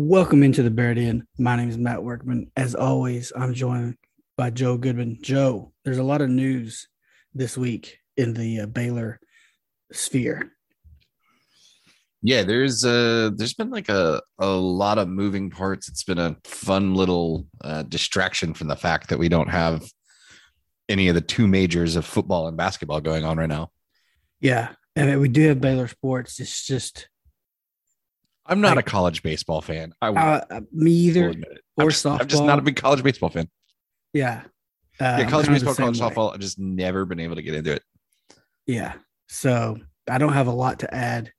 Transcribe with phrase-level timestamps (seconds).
[0.00, 1.26] Welcome into the Bear Den.
[1.40, 2.52] My name is Matt Workman.
[2.56, 3.96] As always, I'm joined
[4.36, 5.18] by Joe Goodman.
[5.20, 6.86] Joe, there's a lot of news
[7.34, 9.18] this week in the uh, Baylor
[9.90, 10.52] sphere.
[12.22, 15.88] Yeah, there's uh there's been like a a lot of moving parts.
[15.88, 19.82] It's been a fun little uh, distraction from the fact that we don't have
[20.88, 23.72] any of the two majors of football and basketball going on right now.
[24.40, 26.38] Yeah, I mean, we do have Baylor sports.
[26.38, 27.08] It's just
[28.48, 29.92] I'm not a college baseball fan.
[30.00, 31.60] I will, uh, me either, will admit it.
[31.76, 32.20] or I'm just, softball.
[32.20, 33.48] I'm just not a big college baseball fan.
[34.12, 34.42] yeah.
[35.00, 36.08] Uh, yeah, college kind of the baseball, college way.
[36.08, 36.34] softball.
[36.34, 37.82] I've just never been able to get into it.
[38.66, 38.94] Yeah.
[39.28, 39.78] So
[40.10, 41.32] I don't have a lot to add.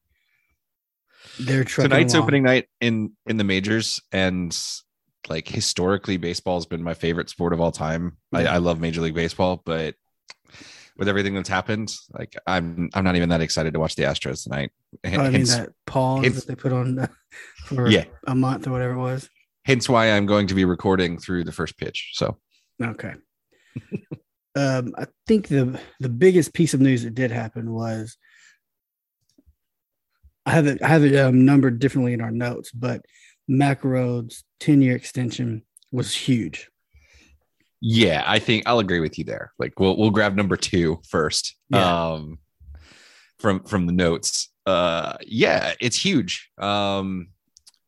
[1.39, 2.23] They're Tonight's along.
[2.23, 4.57] opening night in in the majors, and
[5.27, 8.17] like historically, baseball has been my favorite sport of all time.
[8.33, 9.95] I, I love Major League Baseball, but
[10.99, 14.43] with everything that's happened, like I'm I'm not even that excited to watch the Astros
[14.43, 14.69] tonight.
[15.05, 17.07] Oh, I mean hence, that pause hence- that they put on uh,
[17.65, 18.03] for Yeah.
[18.27, 19.29] a month or whatever it was.
[19.65, 22.11] hence why I'm going to be recording through the first pitch.
[22.13, 22.37] So
[22.83, 23.13] Okay.
[24.55, 28.17] um, I think the the biggest piece of news that did happen was
[30.45, 33.05] I have it I have it um, numbered differently in our notes, but
[33.47, 36.69] Mack Rhoades' ten year extension was huge.
[37.81, 39.53] Yeah, I think I'll agree with you there.
[39.57, 41.55] Like we'll we'll grab number two first.
[41.69, 42.11] Yeah.
[42.11, 42.39] Um
[43.39, 44.49] from from the notes.
[44.65, 46.49] Uh yeah, it's huge.
[46.57, 47.29] Um,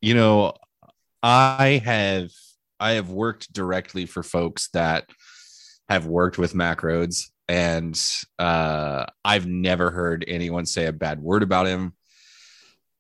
[0.02, 0.54] you know,
[1.22, 2.32] I have
[2.80, 5.10] I have worked directly for folks that
[5.90, 8.00] have worked with Mack Rhoades, and
[8.40, 11.94] uh I've never heard anyone say a bad word about him.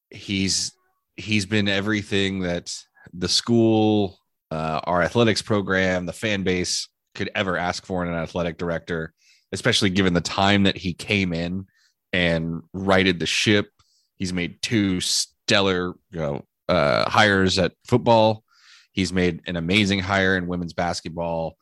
[0.09, 0.73] He's
[1.15, 2.75] he's been everything that
[3.13, 4.17] the school
[4.51, 9.13] uh, our athletics program, the fan base could ever ask for in an athletic director,
[9.51, 11.65] especially given the time that he came in
[12.13, 13.69] and righted the ship.
[14.17, 18.43] He's made two stellar, you know, uh, hires at football.
[18.91, 21.57] He's made an amazing hire in women's basketball.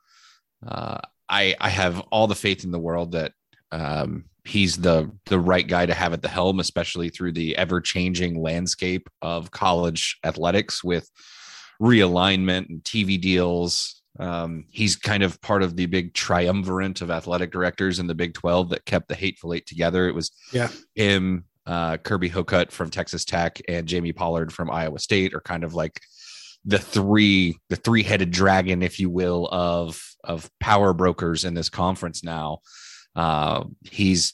[0.66, 0.98] Uh,
[1.30, 3.34] I I have all the faith in the world that
[3.72, 7.82] um, he's the the right guy to have at the helm, especially through the ever
[7.82, 11.10] changing landscape of college athletics with
[11.82, 14.02] realignment and TV deals.
[14.20, 18.34] Um, he's kind of part of the big triumvirate of athletic directors in the Big
[18.34, 20.08] 12 that kept the Hateful Eight together.
[20.10, 20.70] It was Yeah.
[20.96, 25.64] him, uh, Kirby Hocutt from Texas Tech, and Jamie Pollard from Iowa State are kind
[25.64, 26.02] of like
[26.66, 32.22] the three, the three-headed dragon, if you will, of of power brokers in this conference
[32.24, 32.60] now.
[33.16, 34.34] Uh, he's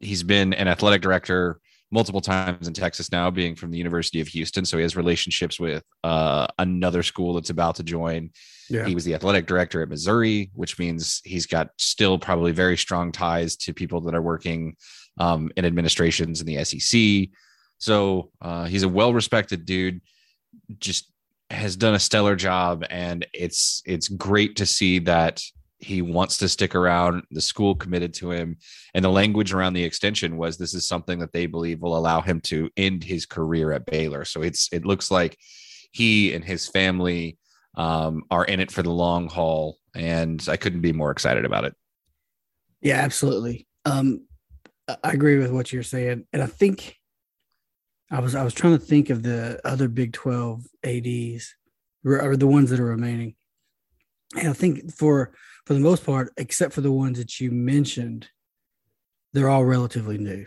[0.00, 1.58] he's been an athletic director
[1.92, 4.64] multiple times in Texas now, being from the University of Houston.
[4.64, 8.30] So he has relationships with uh, another school that's about to join.
[8.70, 8.86] Yeah.
[8.86, 13.12] He was the athletic director at Missouri, which means he's got still probably very strong
[13.12, 14.74] ties to people that are working
[15.18, 17.28] um, in administrations in the SEC.
[17.76, 20.00] So uh, he's a well respected dude,
[20.78, 21.12] just
[21.50, 22.84] has done a stellar job.
[22.88, 25.42] And it's it's great to see that
[25.82, 27.24] he wants to stick around.
[27.30, 28.56] The school committed to him.
[28.94, 32.20] And the language around the extension was this is something that they believe will allow
[32.20, 34.24] him to end his career at Baylor.
[34.24, 35.36] So it's it looks like
[35.90, 37.38] he and his family
[37.76, 39.78] um, are in it for the long haul.
[39.94, 41.74] And I couldn't be more excited about it.
[42.80, 43.66] Yeah, absolutely.
[43.84, 44.26] Um,
[44.88, 46.96] I agree with what you're saying, and I think
[48.10, 51.54] I was I was trying to think of the other Big Twelve ads
[52.04, 53.36] or or the ones that are remaining,
[54.36, 55.32] and I think for
[55.66, 58.28] for the most part, except for the ones that you mentioned,
[59.32, 60.46] they're all relatively new.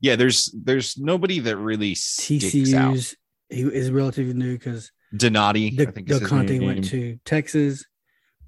[0.00, 2.96] Yeah, there's there's nobody that really sticks out.
[3.48, 7.84] He is relatively new because Donati, Del I think Del his Conte went to Texas,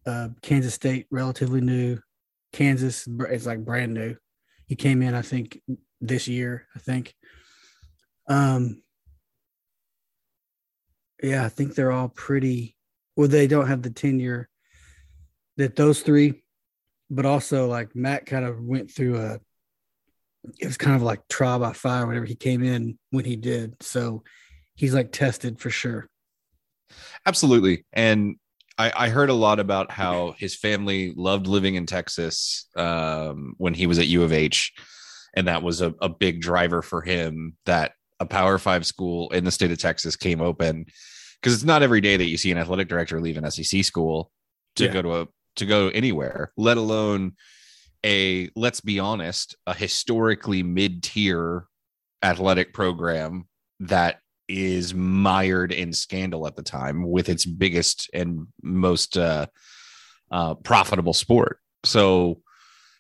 [0.06, 1.98] uh, Kansas State, relatively new.
[2.52, 4.16] Kansas is like brand new.
[4.66, 5.60] He came in, I think,
[6.00, 6.66] this year.
[6.76, 7.14] I think.
[8.28, 8.82] Um.
[11.22, 12.76] Yeah, I think they're all pretty.
[13.16, 14.49] Well, they don't have the tenure
[15.60, 16.42] that those three,
[17.10, 19.40] but also like Matt kind of went through a.
[20.58, 23.74] It was kind of like trial by fire whenever he came in when he did.
[23.82, 24.22] So
[24.74, 26.08] he's like tested for sure.
[27.26, 27.84] Absolutely.
[27.92, 28.36] And
[28.78, 33.74] I, I heard a lot about how his family loved living in Texas um, when
[33.74, 34.72] he was at U of H.
[35.34, 39.44] And that was a, a big driver for him that a Power Five school in
[39.44, 40.86] the state of Texas came open.
[41.40, 44.30] Because it's not every day that you see an athletic director leave an SEC school
[44.76, 44.92] to Yeah.
[44.92, 45.28] go to a
[45.60, 47.32] to go anywhere, let alone
[48.04, 51.66] a let's be honest, a historically mid-tier
[52.22, 53.46] athletic program
[53.80, 54.18] that
[54.48, 59.46] is mired in scandal at the time with its biggest and most uh,
[60.30, 61.58] uh, profitable sport.
[61.84, 62.42] So,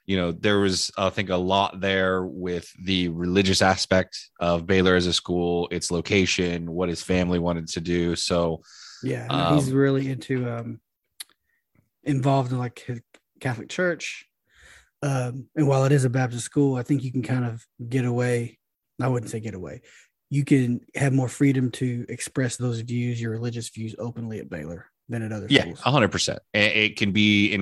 [0.06, 4.96] you know, there was, I think, a lot there with the religious aspect of Baylor
[4.96, 8.16] as a school, its location, what his family wanted to do.
[8.16, 8.62] So,
[9.02, 10.80] Yeah, no, he's Um, really into um
[12.04, 13.00] involved in like his
[13.40, 14.26] Catholic Church.
[15.02, 18.04] Um, and while it is a Baptist school, I think you can kind of get
[18.04, 18.58] away.
[19.00, 19.82] I wouldn't say get away.
[20.28, 24.86] You can have more freedom to express those views, your religious views, openly at Baylor
[25.08, 25.80] than at other yeah, schools.
[25.80, 26.38] hundred percent.
[26.52, 27.52] It can be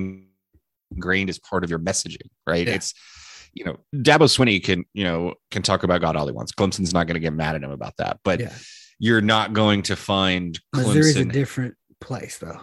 [0.92, 2.66] ingrained as part of your messaging, right?
[2.66, 2.74] Yeah.
[2.74, 2.94] It's
[3.54, 6.52] you know, Dabo Swinney can you know can talk about God all he wants.
[6.52, 8.52] Clemson's not going to get mad at him about that, but Yeah,
[8.98, 12.60] you're not going to find Missouri's a different place, though.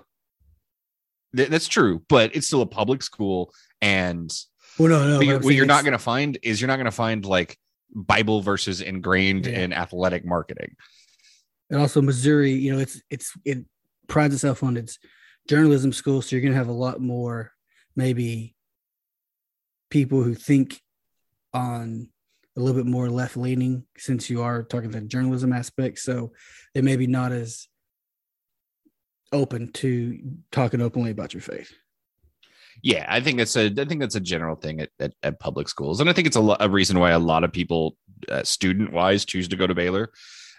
[1.36, 4.32] Th- that's true, but it's still a public school, and
[4.80, 5.18] Well, no, no.
[5.18, 7.58] what you're, what you're not going to find is you're not going to find like
[7.94, 9.60] Bible verses ingrained Yeah.
[9.62, 10.76] in athletic marketing.
[11.70, 13.60] and also Missouri, you know, it's it's it
[14.08, 15.00] prides itself on its
[15.48, 17.52] journalism school, so you're gonna have a lot more
[17.96, 18.56] maybe
[19.90, 20.82] people who think
[21.54, 22.10] on
[22.58, 26.00] a little bit more left leaning since you are talking the journalism aspect.
[26.00, 26.32] So
[26.74, 27.68] they may be not as
[29.36, 30.20] open to
[30.52, 31.72] talking openly about your faith.
[32.82, 35.70] Yeah, I think that's a I think that's a general thing at, at, at public
[35.70, 37.98] schools, and I think it's a, lo- a reason why a lot of people,
[38.30, 40.12] uh, student wise, choose to go to Baylor,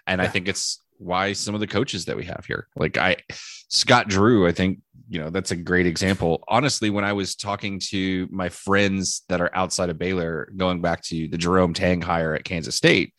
[0.07, 3.17] and I think it's why some of the coaches that we have here, like I,
[3.69, 4.79] Scott Drew, I think
[5.09, 6.43] you know that's a great example.
[6.47, 11.03] Honestly, when I was talking to my friends that are outside of Baylor, going back
[11.03, 13.13] to the Jerome Tang hire at Kansas State,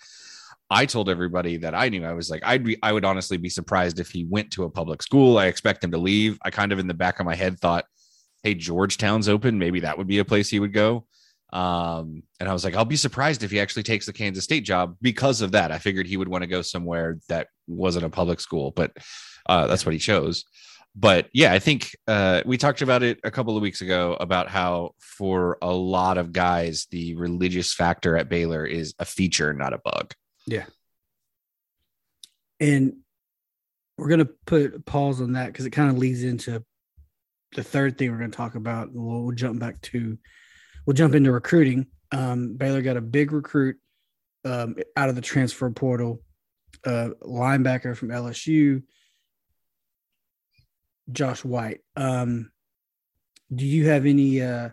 [0.70, 3.48] I told everybody that I knew I was like I'd be I would honestly be
[3.48, 5.38] surprised if he went to a public school.
[5.38, 6.38] I expect him to leave.
[6.42, 7.84] I kind of in the back of my head thought
[8.42, 9.58] hey, Georgetown's open.
[9.58, 11.06] Maybe that would be a place he would go.
[11.52, 14.64] Um, and I was like, I'll be surprised if he actually takes the Kansas State
[14.64, 15.72] job because of that.
[15.72, 18.92] I figured he would want to go somewhere that wasn't a public school, but
[19.48, 20.44] uh, that's what he chose.
[20.94, 24.48] But yeah, I think uh, we talked about it a couple of weeks ago about
[24.48, 29.72] how for a lot of guys, the religious factor at Baylor is a feature, not
[29.72, 30.12] a bug.
[32.60, 32.98] And
[33.96, 36.64] we're going to put pause on that because it kind of leads into
[37.54, 38.92] the third thing we're going to talk about.
[38.92, 40.18] We'll, we'll jump back to,
[40.86, 41.86] we'll jump into recruiting.
[42.12, 43.76] Um, Baylor got a big recruit
[44.44, 46.22] um, out of the transfer portal,
[46.84, 48.82] uh, linebacker from LSU,
[51.10, 51.80] Josh White.
[51.96, 52.50] Um,
[53.54, 54.42] do you have any?
[54.42, 54.70] Uh,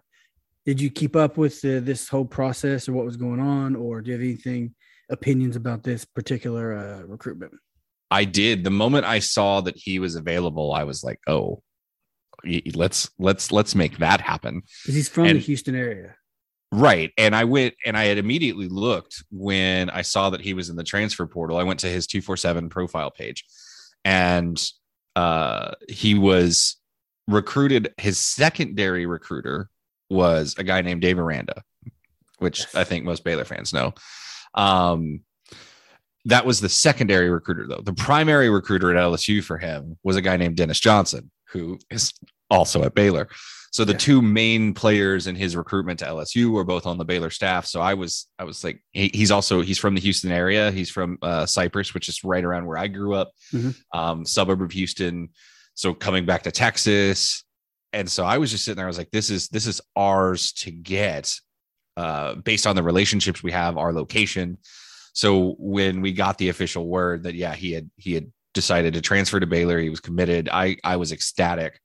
[0.66, 4.10] did you keep up with this whole process or what was going on, or do
[4.10, 4.74] you have anything
[5.10, 7.54] opinions about this particular uh, recruitment?
[8.12, 8.64] I did.
[8.64, 11.62] The moment I saw that he was available, I was like, oh,
[12.76, 14.62] let's let's let's make that happen.
[14.84, 16.16] Because he's from the Houston area.
[16.72, 17.12] Right.
[17.18, 20.76] And I went and I had immediately looked when I saw that he was in
[20.76, 21.58] the transfer portal.
[21.58, 23.46] I went to his 247 profile page
[24.04, 24.62] and
[25.16, 26.78] uh, he was
[27.28, 27.94] recruited.
[27.98, 29.70] His secondary recruiter
[30.10, 31.64] was a guy named Dave Aranda,
[32.40, 32.76] which Yes.
[32.76, 33.94] I think most Baylor fans know.
[34.56, 35.22] Um,
[36.26, 37.82] that was the secondary recruiter, though.
[37.84, 42.12] The primary recruiter at LSU for him was a guy named Dennis Johnson, who is
[42.50, 43.28] also at Baylor.
[43.72, 43.98] So the Yeah.
[44.00, 47.66] two main players in his recruitment to LSU were both on the Baylor staff.
[47.66, 50.72] So I was, I was like, he, he's also he's from the Houston area.
[50.72, 53.76] He's from uh, Cypress, which is right around where I grew up, Mhm.
[53.94, 55.30] um, suburb of Houston.
[55.74, 57.44] So coming back to Texas,
[57.92, 58.86] and so I was just sitting there.
[58.86, 61.34] I was like, this is this is ours to get.
[61.98, 64.58] Uh, based on the relationships we have, our location.
[65.14, 69.02] So when we got the official word that yeah he had he had decided to
[69.02, 70.50] transfer to Baylor, he was committed.
[70.52, 71.80] I I was ecstatic.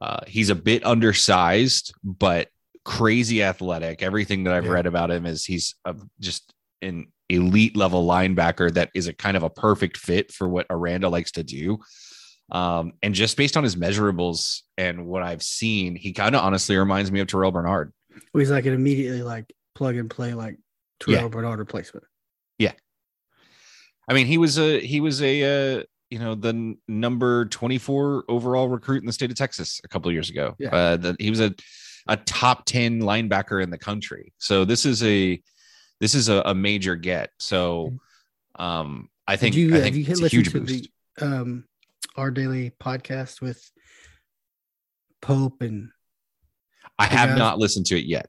[0.00, 2.48] Uh, he's a bit undersized, but
[2.84, 4.02] crazy athletic.
[4.02, 4.72] Everything that I've Yeah.
[4.72, 9.36] read about him is he's a, just an elite level linebacker that is a kind
[9.36, 11.78] of a perfect fit for what Aranda likes to do.
[12.52, 16.76] Um, and just based on his measurables and what I've seen, he kind of honestly
[16.76, 17.92] reminds me of Terrell Bernard.
[18.32, 20.58] He's like an immediately like plug and play like
[21.00, 21.28] Terrell Yeah.
[21.28, 22.04] Bernard replacement.
[22.58, 22.72] Yeah.
[24.08, 27.78] I mean, he was a he was a uh, you know the n- number twenty
[27.78, 30.54] four overall recruit in the state of Texas a couple of years ago.
[30.58, 30.68] Yeah.
[30.74, 31.54] Uh, the, he was a
[32.06, 34.32] a top ten linebacker in the country.
[34.38, 35.42] So this is a
[36.00, 37.30] this is a, a major get.
[37.40, 37.98] So
[38.58, 40.88] um, I think you, I think you it's a huge boost.
[41.16, 41.64] the um
[42.14, 43.70] our daily podcast with
[45.20, 45.90] Pope and
[46.98, 48.28] I have not listened to it yet.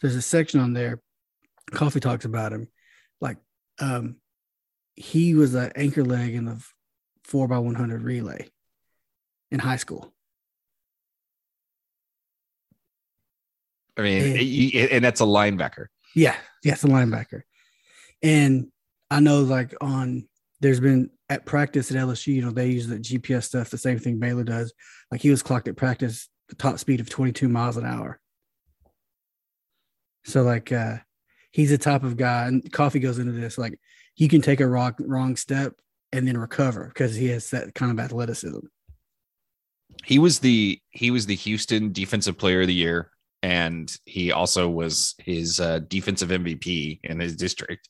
[0.00, 1.00] there's a section on there
[1.70, 2.68] coffee talks about him
[3.20, 3.36] like
[3.80, 4.16] um
[4.94, 6.62] he was an anchor leg in the
[7.24, 8.48] four by 100 relay
[9.50, 10.12] in high school
[13.96, 15.86] I mean, And- y- and that's a linebacker.
[16.14, 17.42] yeah yes a linebacker
[18.22, 18.68] and
[19.10, 20.28] i know like on
[20.60, 23.98] there's been at practice at lsu you know they use the gps stuff the same
[23.98, 24.72] thing baylor does
[25.10, 28.20] like he was clocked at practice the top speed of 22 miles an hour
[30.24, 30.96] so like uh
[31.50, 33.78] he's the type of guy and coffee goes into this like
[34.14, 35.74] he can take a wrong wrong step
[36.12, 38.60] and then recover because he has that kind of athleticism
[40.04, 43.10] he was the he was the Houston defensive player of the year
[43.42, 47.88] and he also was his uh, defensive MVP in his district.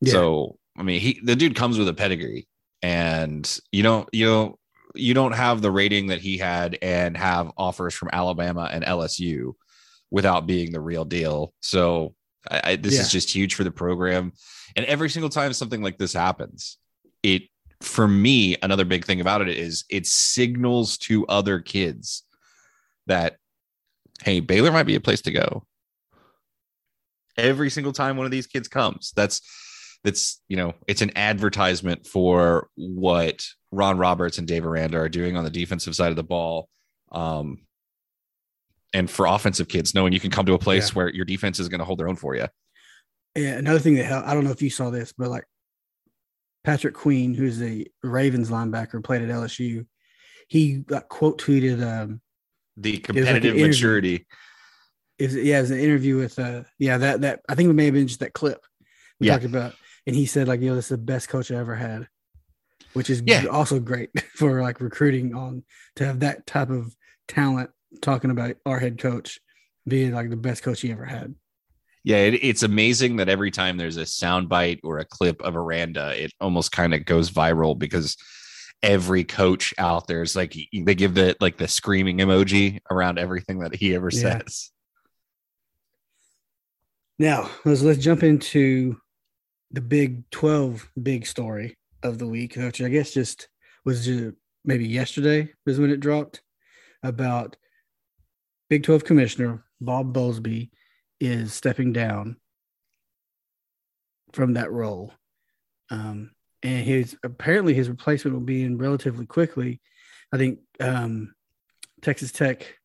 [0.00, 0.12] Yeah.
[0.12, 2.48] So, I mean, he the dude comes with a pedigree
[2.82, 4.58] and you don't you know
[4.98, 9.52] you don't have the rating that he had and have offers from Alabama and LSU
[10.10, 11.52] without being the real deal.
[11.60, 12.14] So,
[12.50, 14.32] I, I, this is just huge for the program.
[14.76, 16.78] And every single time something like this happens,
[17.22, 17.42] it
[17.80, 22.24] for me another big thing about it is it signals to other kids
[23.06, 23.36] that
[24.22, 25.64] hey baylor might be a place to go
[27.36, 29.40] every single time one of these kids comes that's
[30.02, 35.36] that's you know it's an advertisement for what ron roberts and dave aranda are doing
[35.36, 36.68] on the defensive side of the ball
[37.12, 37.58] um
[38.94, 40.94] and for offensive kids knowing you can come to a place Yeah.
[40.94, 42.46] where your defense is going to hold their own for you
[43.34, 45.44] Yeah, another thing that helped, I don't know if you saw this, but like
[46.64, 49.86] Patrick Queen, who's the Ravens linebacker, played at LSU.
[50.48, 52.20] He got quote tweeted, um,
[52.76, 53.66] the competitive interview.
[53.68, 54.26] maturity
[55.18, 57.86] is yeah, it was an interview with uh yeah, that that I think it may
[57.86, 58.64] have been just that clip
[59.20, 59.34] we Yeah.
[59.34, 59.74] talked about.
[60.06, 62.08] And he said, like, you know, this is the best coach I ever had,
[62.94, 63.46] which is Yeah.
[63.46, 65.64] also great for like recruiting on
[65.96, 66.94] to have that type of
[67.26, 67.70] talent
[68.02, 69.38] talking about our head coach
[69.86, 71.34] being like the best coach he ever had.
[72.04, 76.12] Yeah, it, it's amazing that every time there's a soundbite or a clip of Aranda,
[76.22, 78.16] it almost kind of goes viral because
[78.82, 83.58] every coach out there is like they give the like the screaming emoji around everything
[83.60, 84.38] that he ever Yeah.
[84.38, 84.70] says.
[87.18, 88.96] Now let's let's jump into
[89.70, 93.48] the Big Twelve big story of the week, which I guess just
[93.84, 96.42] was just maybe yesterday was when it dropped
[97.02, 97.56] about
[98.68, 100.70] Big Twelve Commissioner Bob Bowlsby
[101.20, 102.36] is stepping down
[104.32, 105.12] from that role,
[105.90, 109.80] um, and his apparently his replacement will be in relatively quickly.
[110.32, 111.34] I think um,
[112.02, 112.78] Texas Tech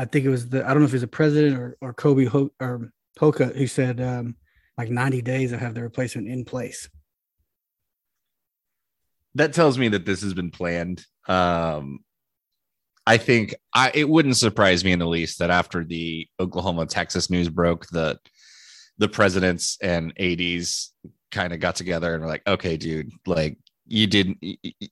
[0.00, 1.92] I think it was the I don't know if it was the president or or
[1.92, 4.34] Kobe Ho, or Hoka who said um,
[4.78, 6.88] like 90 days they'll have the replacement in place.
[9.34, 11.04] That tells me that this has been planned.
[11.28, 12.00] Um,
[13.06, 17.30] I think I it wouldn't surprise me in the least that after the Oklahoma Texas
[17.30, 18.18] news broke, that
[18.98, 20.92] the presidents and ads
[21.30, 23.56] kind of got together and were like, "Okay, dude, like
[23.86, 24.38] you didn't,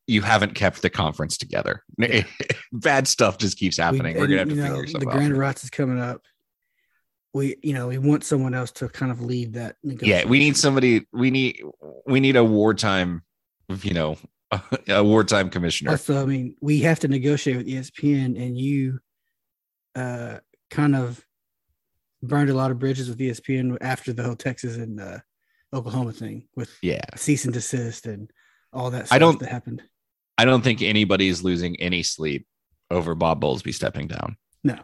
[0.09, 1.85] you haven't kept the conference together.
[2.73, 4.17] Bad stuff just keeps happening.
[4.17, 6.23] We- are gonna have to you figure know, something the grand rights is coming up.
[7.35, 9.77] We you know we want someone else to kind of lead that.
[9.85, 11.63] yeah we need somebody we need
[12.07, 13.23] we need a wartime
[13.69, 14.17] you know
[14.89, 18.99] a wartime commissioner Also, I mean, we have to negotiate with ESPN, and you
[19.95, 20.39] uh,
[20.71, 21.23] kind of
[22.23, 25.19] burned a lot of bridges with ESPN after the whole Texas and uh,
[25.73, 28.31] Oklahoma thing with yeah cease and desist and
[28.73, 29.07] all that.
[29.07, 29.83] Stuff I don't- that happened.
[30.39, 32.47] i don't think anybody's losing any sleep
[32.91, 34.79] over bob bowlsby stepping down No.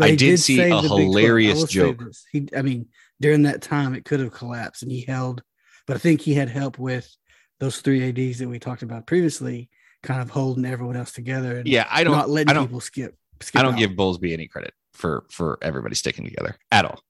[0.00, 1.00] I he did see a the Big 12.
[1.00, 2.02] I hilarious joke.
[2.32, 2.86] He, I mean,
[3.20, 5.42] during that time, it could have collapsed, and he held.
[5.86, 7.08] But I think he had help with
[7.60, 9.68] those three ads that we talked about previously,
[10.02, 12.78] kind of holding everyone else together and yeah i don't not letting i don't people
[12.78, 13.16] skip.
[13.40, 13.78] skip i don't out.
[13.78, 17.00] give bowlsby any credit for for everybody sticking together at all.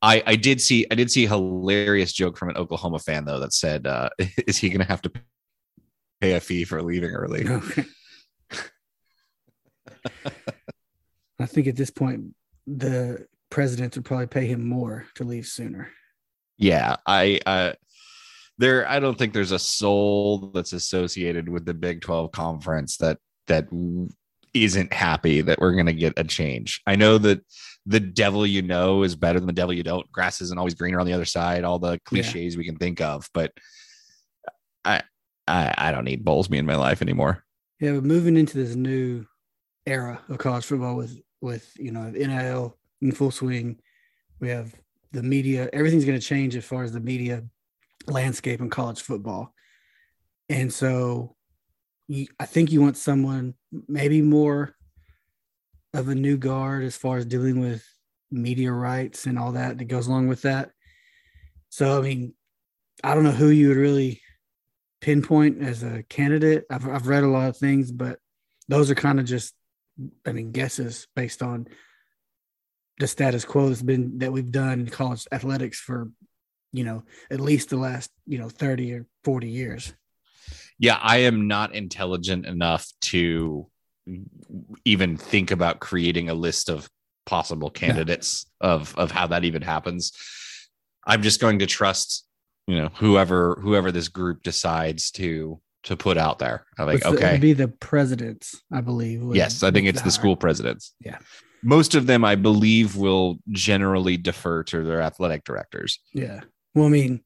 [0.00, 3.40] I I did see I did see a hilarious joke from an Oklahoma fan though
[3.40, 4.10] that said, uh,
[4.46, 5.10] "Is he going to have to
[6.20, 7.46] pay a fee for leaving early?"
[11.40, 12.34] I think at this point,
[12.66, 15.90] the presidents would probably pay him more to leave sooner.
[16.56, 17.72] Yeah, I uh,
[18.58, 23.18] there I don't think there's a soul that's associated with the Big 12 conference that
[23.46, 23.68] that
[24.54, 26.82] isn't happy that we're going to get a change.
[26.86, 27.40] I know that
[27.86, 30.10] the devil you know is better than the devil you don't.
[30.12, 31.64] Grass isn't always greener on the other side.
[31.64, 32.58] All the cliches yeah.
[32.58, 33.52] we can think of, but
[34.84, 35.02] I,
[35.46, 37.44] I I don't need bowls me in my life anymore.
[37.80, 39.24] Yeah, but moving into this new
[39.86, 43.78] era of college football with with you know NIL in full swing,
[44.40, 44.74] we have
[45.12, 45.68] the media.
[45.72, 47.44] Everything's going to change as far as the media
[48.08, 49.54] landscape in college football,
[50.48, 51.36] and so
[52.40, 53.54] I think you want someone
[53.86, 54.74] maybe more
[55.92, 57.84] of a new guard as far as dealing with
[58.30, 60.70] media rights and all that that goes along with that.
[61.68, 62.34] So I mean,
[63.04, 64.22] I don't know who you would really
[65.00, 66.64] pinpoint as a candidate.
[66.70, 68.18] I've I've read a lot of things, but
[68.68, 69.54] those are kind of just
[70.26, 71.68] I mean guesses based on
[72.98, 76.10] the status quo that's been that we've done in college athletics for
[76.72, 79.92] you know at least the last you know 30 or 40 years.
[80.78, 83.68] Yeah i am not intelligent enough to
[84.84, 86.88] even think about creating a list of
[87.26, 88.70] possible candidates no.
[88.70, 90.12] of of how that even happens.
[91.06, 92.26] I'm just going to trust
[92.66, 96.64] you know whoever whoever this group decides to to put out there.
[96.78, 97.34] I'm like okay.
[97.34, 100.94] the, be the presidents i believe yes i think it's the school presidents.
[101.04, 101.18] Yeah.
[101.62, 105.98] Most of them i believe will generally defer to their athletic directors.
[106.12, 106.40] Yeah
[106.78, 107.20] well i mean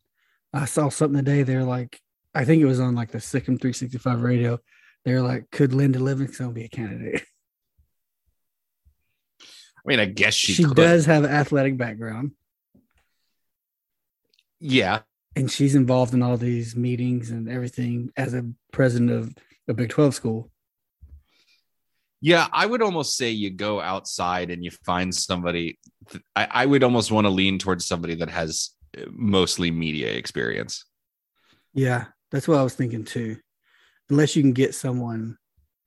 [0.53, 2.01] i saw something today they're like
[2.35, 4.59] i think it was on like the SicEm 365 radio
[5.05, 7.25] they're like, could Linda Livingstone be a candidate?
[9.43, 9.47] I
[9.85, 12.33] mean, I guess she she does have an athletic background.
[14.61, 15.01] Yeah,
[15.35, 19.35] and she's involved in all these meetings and everything as a president of
[19.67, 20.53] a Big Twelve school.
[22.21, 25.81] Yeah, I would almost say you go outside and you find somebody.
[26.37, 28.71] I, I would almost want to lean towards somebody that has
[29.11, 30.85] mostly media experience.
[31.75, 33.37] Yeah, that's what I was thinking too
[34.11, 35.39] unless you can get someone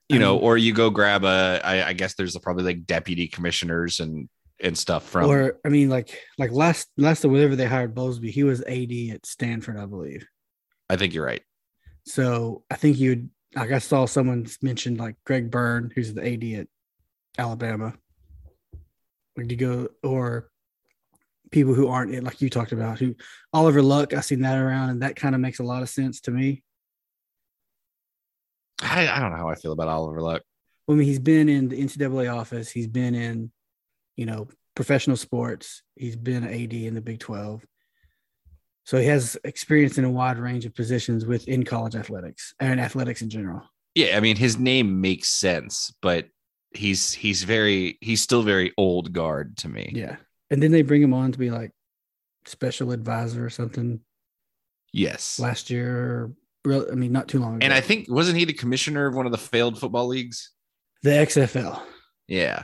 [0.09, 1.59] you know, or you go grab a.
[1.63, 4.29] I, I guess there's a, probably like deputy commissioners and
[4.61, 5.29] and stuff from.
[5.29, 8.91] Or I mean, like like last last or whatever they hired Bowlsby, he was AD
[9.11, 10.27] at Stanford, I believe.
[10.91, 11.41] I think you're right.
[12.05, 16.61] So I think you'd like I saw someone mentioned like Greg Byrne, who's the AD
[16.61, 16.67] at
[17.39, 17.95] Alabama.
[19.35, 20.51] Like you go or
[21.51, 23.15] people who aren't eh, like you talked about, who
[23.53, 26.21] Oliver Luck, I've seen that around, and that kind of makes a lot of sense
[26.21, 26.63] to me.
[28.81, 30.43] I, I don't know how I feel about Oliver Luck.
[30.87, 32.69] Well, I mean, he's been in the NCAA office.
[32.69, 33.51] He's been in,
[34.15, 35.81] you know, professional sports.
[35.95, 37.65] He's been AD in the Big 12.
[38.85, 43.21] So he has experience in a wide range of positions within college athletics and athletics
[43.23, 43.63] in general.
[43.95, 46.27] Yeah, I mean his name makes sense, but
[46.71, 49.91] he's he's very he's still very old guard to me.
[49.95, 50.17] Yeah.
[50.49, 51.71] And then they bring him on to be like
[52.45, 53.99] special advisor or something.
[54.93, 55.39] Yes.
[55.39, 56.31] Last year
[56.63, 57.65] real, I mean, not too long ago.
[57.65, 60.51] And I think wasn't he the commissioner of one of the failed football leagues?
[61.03, 61.81] The XFL.
[62.27, 62.63] Yeah.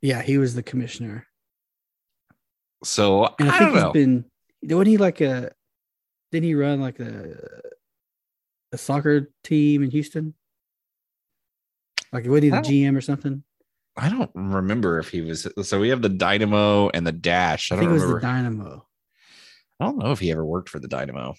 [0.00, 1.26] Yeah, he was the commissioner.
[2.84, 3.92] So and I, I think he's know.
[3.92, 4.24] been
[4.62, 5.52] wasn't he like a
[6.32, 7.36] didn't he run like a
[8.72, 10.34] a soccer team in Houston?
[12.12, 13.44] Like was he the GM or something?
[13.96, 17.70] I don't remember if he was so we have the Dynamo and the Dash.
[17.70, 18.12] I, don't think remember.
[18.12, 18.86] it was the Dynamo.
[19.78, 21.34] I don't know if he ever worked for the Dynamo.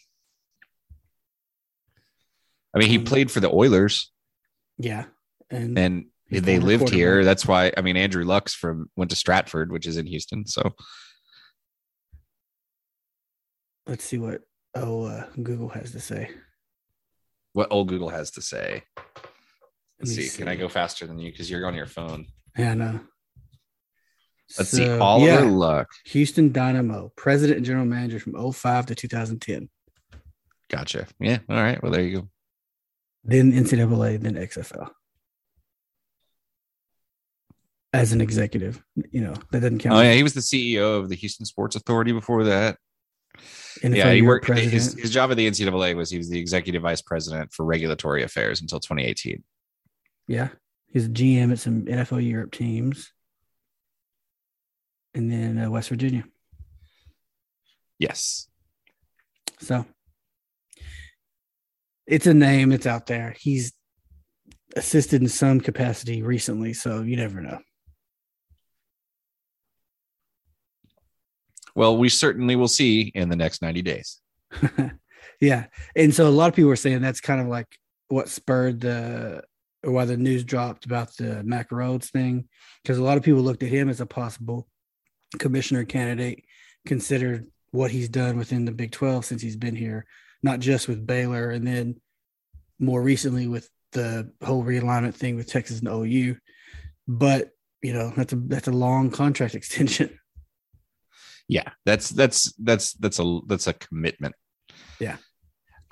[2.76, 4.12] I mean, he um, played for the Oilers.
[4.78, 5.06] Yeah,
[5.50, 7.24] and and they lived here.
[7.24, 7.72] That's why.
[7.76, 10.46] I mean, Andrew Lux from went to Stratford, which is in Houston.
[10.46, 10.76] So
[13.88, 14.42] let's see what
[14.76, 16.30] oh uh, Google has to say.
[17.54, 18.84] What old Google has to say.
[20.00, 20.24] Let's see.
[20.24, 20.38] see.
[20.38, 22.28] Can I go faster than you because you're on your phone?
[22.58, 22.86] I know.
[22.86, 23.00] Uh,
[24.58, 24.90] Let's so, see.
[24.90, 25.50] Oliver yeah.
[25.50, 25.90] Luck.
[26.06, 29.70] Houston Dynamo, president and general manager from 05 to 2010.
[30.70, 31.08] Gotcha.
[31.20, 31.40] Yeah.
[31.50, 31.82] All right.
[31.82, 32.28] Well, there you go
[33.24, 34.90] then NCAA, then XFL.
[37.94, 39.96] As an executive, you know that doesn't count.
[39.96, 42.78] Oh yeah, he was the CEO of the Houston Sports Authority before that.
[43.84, 44.48] NFL yeah, he worked.
[44.48, 48.24] His, his job at the NCAA was he was the executive vice president for regulatory
[48.24, 49.44] affairs until 2018.
[50.28, 50.50] Yeah,
[50.94, 53.12] he's a GM at some NFL Europe teams,
[55.14, 56.24] and then uh, West Virginia.
[58.00, 58.48] Yes.
[59.60, 59.86] So
[62.06, 62.72] it's a name.
[62.72, 63.36] It's out there.
[63.40, 63.74] He's
[64.76, 67.60] assisted in some capacity recently, so you never know.
[71.76, 74.20] Well, we certainly will see in the next 90 days.
[75.42, 75.66] yeah.
[75.96, 77.68] And so a lot of people were saying that's kind of like
[78.10, 79.44] what spurred the
[79.84, 82.48] or why the news dropped about the Mack Rhoades thing.
[82.82, 84.68] Because a lot of people looked at him as a possible
[85.40, 86.46] commissioner candidate,
[86.86, 90.06] considered what he's done within the Big 12 since he's been here,
[90.42, 92.00] not just with Baylor and then
[92.80, 96.38] more recently with the whole realignment thing with Texas and OU.
[97.08, 97.50] But
[97.82, 100.20] you know, that's a that's a long contract extension.
[101.48, 104.36] Yeah, that's that's that's that's a that's a commitment.
[105.00, 105.18] Yeah.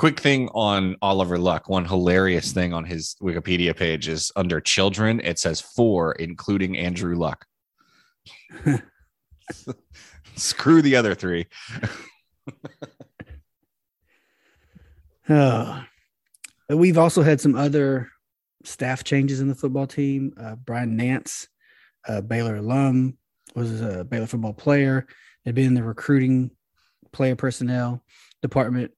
[0.01, 1.69] Quick thing on Oliver Luck.
[1.69, 7.15] One hilarious thing on his Wikipedia page is under children, it says four, including Andrew
[7.15, 7.45] Luck.
[10.35, 11.45] Screw the other three.
[15.29, 15.83] oh.
[16.67, 18.09] We've also had some other
[18.63, 20.33] staff changes in the football team.
[20.35, 21.47] Uh, Brian Nance,
[22.07, 23.19] a Baylor alum,
[23.53, 25.05] was a Baylor football player,
[25.45, 26.49] had been in the recruiting
[27.11, 28.03] player personnel
[28.41, 28.93] department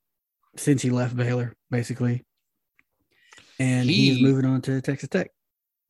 [0.56, 2.26] since he left Baylor, basically.
[3.60, 5.32] And he, he's moving on to Texas Tech.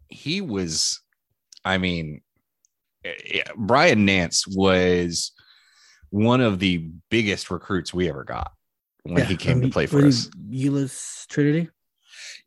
[0.09, 1.01] He was,
[1.65, 2.21] I mean,
[3.55, 5.31] Brian Nance was
[6.09, 8.51] one of the biggest recruits we ever got
[9.03, 10.29] when yeah, he came to play for us.
[10.49, 11.69] Euless Trinity.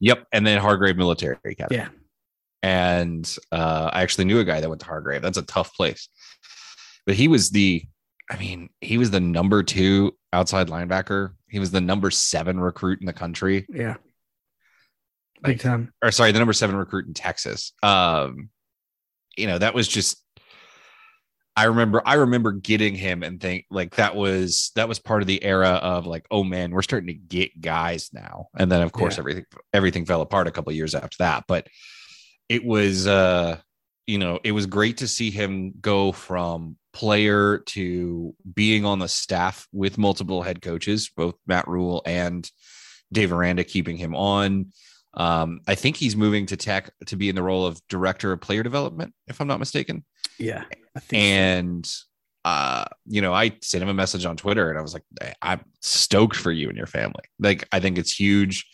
[0.01, 1.77] Yep, and then Hargrave Military Academy.
[1.77, 1.89] Yeah,
[2.63, 5.23] and uh, I actually knew a guy that went to Hargrave.
[5.23, 6.09] That's a tough place,
[7.07, 7.85] but he was the,
[8.31, 11.35] I mean, he was the number two outside linebacker.
[11.49, 13.67] He was the number seven recruit in the country.
[13.69, 13.97] Yeah,
[15.43, 15.93] big time.
[16.03, 17.73] Or sorry, the number seven recruit in Texas.
[17.83, 18.51] Um,
[19.37, 20.21] you know, that was just
[21.57, 25.27] I remember I remember getting him and think like that was that was part of
[25.27, 28.93] the era of like oh man we're starting to get guys now and then of
[28.93, 29.21] course yeah.
[29.21, 31.67] everything everything fell apart a couple years after that but
[32.51, 33.57] it was uh
[34.07, 39.09] you know it was great to see him go from player to being on the
[39.09, 42.51] staff with multiple head coaches both Matt Rhule and
[43.13, 44.73] Dave Aranda keeping him on
[45.15, 48.41] um, I think he's moving to tech to be in the role of director of
[48.41, 50.05] player development if I'm not mistaken
[50.39, 50.65] yeah.
[51.13, 52.05] And so.
[52.45, 55.05] uh, you know, I sent him a message on Twitter and I was like,
[55.43, 57.25] I'm stoked for you and your family.
[57.39, 58.67] Like, I think it's huge.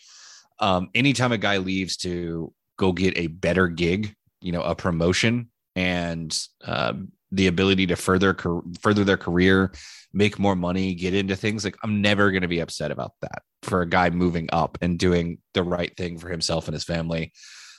[0.59, 5.49] Um, anytime a guy leaves to go get a better gig, you know, a promotion
[5.75, 8.37] and um, the ability to further
[8.79, 9.73] further their career,
[10.13, 13.41] make more money, get into things like I'm never going to be upset about that
[13.63, 17.33] for a guy moving up and doing the right thing for himself and his family.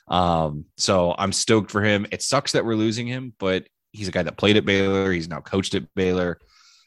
[0.08, 2.06] Um, so I'm stoked for him.
[2.10, 5.12] It sucks that we're losing him, but he's a guy that played at Baylor.
[5.12, 6.38] He's now coached at Baylor.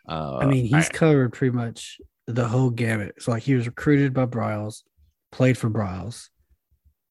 [0.08, 3.16] Uh, I mean, he's I, covered pretty much the whole gamut.
[3.20, 4.84] So like he was recruited by Briles,
[5.32, 6.28] played for Briles,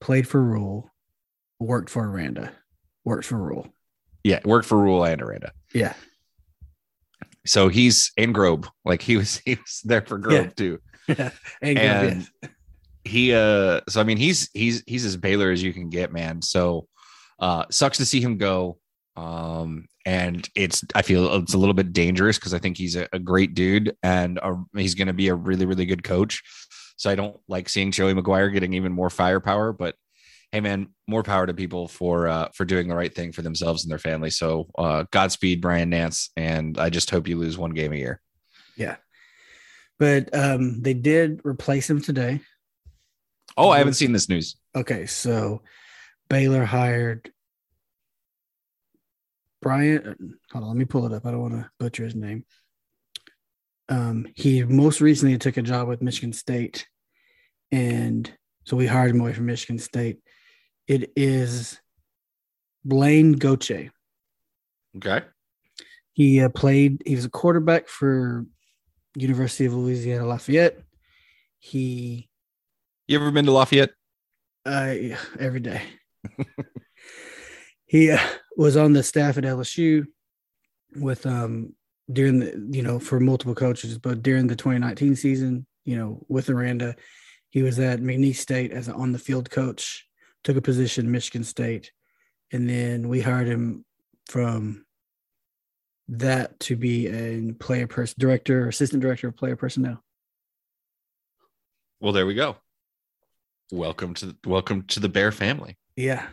[0.01, 0.91] played for Rhule,
[1.59, 2.53] worked for Aranda,
[3.05, 3.69] worked for Rhule.
[4.27, 5.53] Yeah, worked for Rhule and Aranda.
[5.73, 5.95] Yeah.
[7.47, 10.51] So he's in Grobe, like he was he was there for Grobe yeah.
[10.51, 10.81] too.
[11.07, 11.31] Yeah,
[11.63, 12.29] and, and
[13.05, 16.43] he uh so I mean he's he's he's as Baylor as you can get, man.
[16.43, 16.89] So
[17.39, 18.79] uh sucks to see him go.
[19.15, 23.09] Um, and it's I feel it's a little bit dangerous because I think he's a,
[23.13, 26.43] a great dude and a, he's going to be a really really good coach.
[26.97, 29.95] So I don't like seeing Joey McGuire getting even more firepower, but
[30.53, 33.85] hey man, more power to people for uh, for doing the right thing for themselves
[33.85, 34.31] and their family.
[34.31, 38.21] So uh, Godspeed, Brian Nance, and I just hope you lose one game a year.
[38.77, 38.97] Yeah,
[39.99, 42.41] but um, they did replace him today.
[43.57, 44.57] Oh, I haven't seen this news.
[44.75, 45.63] Okay, so
[46.29, 47.31] Baylor hired
[49.63, 51.27] Brian, hold on, let me pull it up.
[51.27, 52.45] I don't want to butcher his name.
[53.89, 56.87] Um, he most recently took a job with Michigan State,
[57.73, 58.31] and
[58.65, 60.19] so we hired him away from Michigan State.
[60.87, 61.81] It is
[62.85, 63.91] Blaine Goche.
[64.97, 65.23] Okay.
[66.13, 67.03] He uh, played.
[67.05, 68.47] He was a quarterback for
[69.17, 70.79] University of Louisiana Lafayette.
[71.59, 72.29] He.
[73.09, 73.91] You ever been to Lafayette?
[74.65, 74.95] Uh,
[75.39, 75.83] every day.
[77.87, 78.19] he uh,
[78.57, 80.07] was on the staff at LSU
[80.95, 81.75] with um
[82.13, 86.49] during the you know for multiple coaches, but during the 2019 season, you know, with
[86.49, 86.97] Aranda,
[87.51, 90.07] he was at McNeese State as an on the field coach,
[90.47, 91.91] took a position Michigan State,
[92.53, 93.85] and then we hired him
[94.27, 94.87] from
[96.09, 100.01] that to be a player person director, assistant director of player personnel.
[101.99, 102.57] Well, there we go.
[103.73, 105.77] Welcome to welcome to the Bear family.
[105.97, 106.25] Yeah.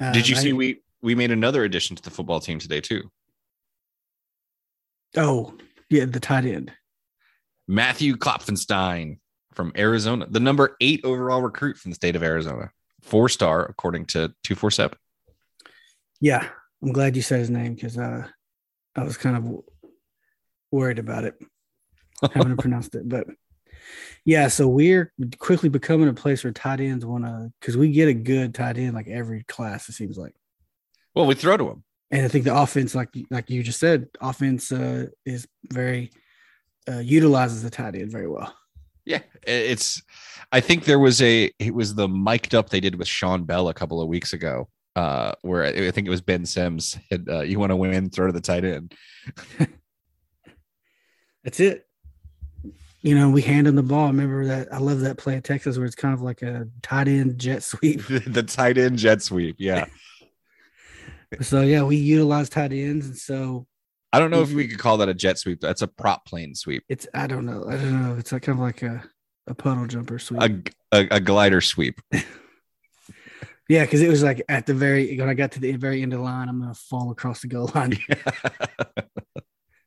[0.00, 2.80] Um, Did you see I, we we made another addition to the football team today
[2.80, 3.12] too?
[5.16, 5.54] Oh,
[5.88, 6.72] yeah, the tight end.
[7.68, 9.18] Matthew Klopfenstein
[9.54, 12.72] from Arizona, the number eight overall recruit from the state of Arizona,
[13.06, 14.98] four star according to two four seven.
[16.20, 16.48] Yeah,
[16.82, 18.26] I'm glad you said his name because uh,
[18.94, 19.62] I was kind of
[20.70, 21.34] worried about it.
[22.32, 23.26] haven't pronounced it, but
[24.24, 24.48] yeah.
[24.48, 28.14] So we're quickly becoming a place where tight ends want to, because we get a
[28.14, 29.88] good tight end like every class.
[29.88, 30.34] It seems like.
[31.14, 31.84] Well, we throw to him.
[32.10, 36.10] And I think the offense, like like you just said, offense uh, is very
[36.88, 38.54] uh, utilizes the tight end very well.
[39.06, 40.02] Yeah, it's.
[40.52, 41.50] I think there was a.
[41.58, 44.68] It was the mic'd up they did with Sean Bell a couple of weeks ago,
[44.96, 46.98] uh, where I think it was Ben Sims.
[47.10, 48.94] Had, uh, you want to win, throw to the tight end.
[51.44, 51.86] That's it.
[53.02, 54.08] You know, we hand him the ball.
[54.08, 54.74] Remember that?
[54.74, 57.62] I love that play at Texas where it's kind of like a tight end jet
[57.62, 58.04] sweep.
[58.08, 59.54] the tight end jet sweep.
[59.60, 59.86] Yeah.
[61.40, 63.68] so yeah, we utilize tight ends, and so
[64.12, 65.60] I don't know if we could call that a jet sweep.
[65.60, 66.84] That's a prop plane sweep.
[66.88, 67.64] It's I don't know.
[67.68, 68.16] I don't know.
[68.16, 69.04] It's like kind of like a
[69.46, 70.42] a puddle jumper sweep.
[70.92, 72.00] A, a, a glider sweep.
[73.68, 76.12] yeah, because it was like at the very when I got to the very end
[76.12, 77.98] of the line, I'm gonna fall across the goal line.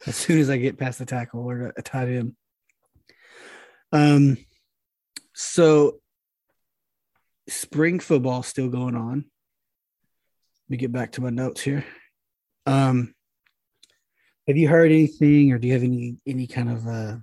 [0.07, 2.35] as soon as I get past the tackle or a tight end.
[3.91, 4.37] Um,
[5.33, 5.99] so
[7.47, 9.25] spring football still going on.
[10.67, 11.85] Let me get back to my notes here.
[12.65, 13.13] Um,
[14.49, 17.15] have you heard anything, or do you have any any kind of uh,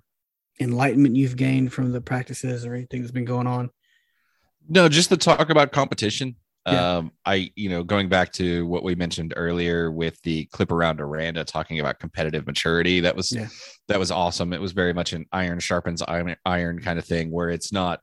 [0.60, 3.68] enlightenment you've gained from the practices or anything that's been going on?
[4.68, 6.36] No, just the talk about competition.
[6.66, 6.98] Yeah.
[6.98, 11.00] Um, I, you know, going back to what we mentioned earlier with the clip around
[11.00, 13.48] Aranda talking about competitive maturity, that was yeah.
[13.88, 14.52] that was awesome.
[14.52, 18.00] It was very much an iron sharpens iron, iron kind of thing where it's not,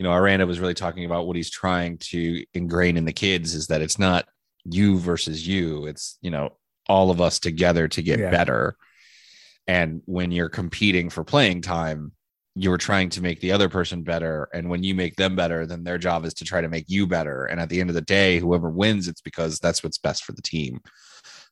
[0.00, 3.54] you know, Aranda was really talking about what he's trying to ingrain in the kids
[3.54, 4.26] is that it's not
[4.64, 5.86] you versus you.
[5.86, 6.56] It's, you know,
[6.88, 8.30] all of us together to get yeah.
[8.30, 8.76] better.
[9.66, 12.12] And when you're competing for playing time,
[12.54, 14.48] you're trying to make the other person better.
[14.54, 17.06] And when you make them better, then their job is to try to make you
[17.06, 17.44] better.
[17.44, 20.32] And at the end of the day, whoever wins, it's because that's what's best for
[20.32, 20.80] the team.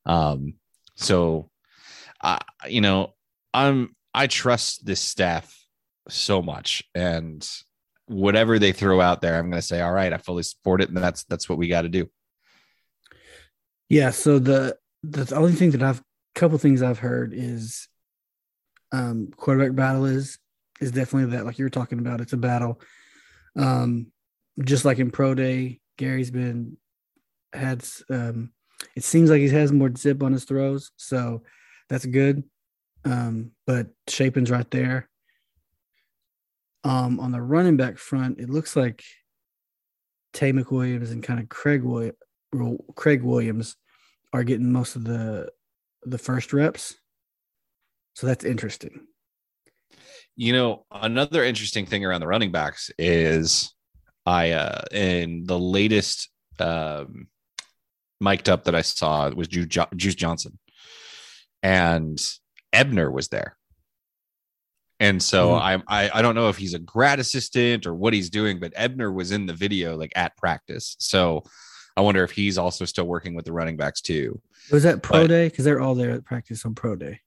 [0.07, 0.55] Um,
[0.97, 1.51] so,
[2.23, 3.13] I, you know,
[3.53, 5.55] I'm, I trust this staff
[6.09, 7.47] so much and
[8.07, 10.89] whatever they throw out there, I'm going to say, all right, I fully support it.
[10.89, 12.09] And that's, that's what we got to do.
[13.91, 14.11] Yeah.
[14.11, 14.77] So the
[15.11, 16.03] the only thing that I've
[16.35, 17.89] couple things I've heard is
[18.93, 20.39] um quarterback battle is
[20.81, 22.81] is definitely that like you were talking about it's a battle.
[23.57, 24.09] Um
[24.61, 26.77] just like in pro day Gary's been
[27.53, 28.51] had um
[28.97, 31.43] it seems like he has more zip on his throws so
[31.89, 32.43] that's good.
[33.05, 35.09] Um but Shapen's right there.
[36.83, 39.05] Um on the running back front it looks like
[40.33, 41.85] Tay McWilliams and kind of Craig
[42.97, 43.77] Craig Williams
[44.35, 45.49] are getting most of the
[46.03, 46.97] the first reps.
[48.17, 49.07] So that's interesting.
[50.37, 53.73] You know, another interesting thing around the running backs is
[54.27, 57.29] I uh in the latest um
[58.21, 60.59] mic'd up that I saw was Juice Johnson.
[61.63, 62.21] And
[62.73, 63.57] Ebner was there.
[64.99, 65.83] And so mm-hmm.
[65.89, 68.73] I, I I don't know if he's a grad assistant or what he's doing, but
[68.75, 70.97] Ebner was in the video like at practice.
[70.99, 71.45] So
[71.97, 74.41] I wonder if he's also still working with the running backs too.
[74.73, 75.49] Was that pro but, day?
[75.49, 77.21] Because they're all there at practice on pro day.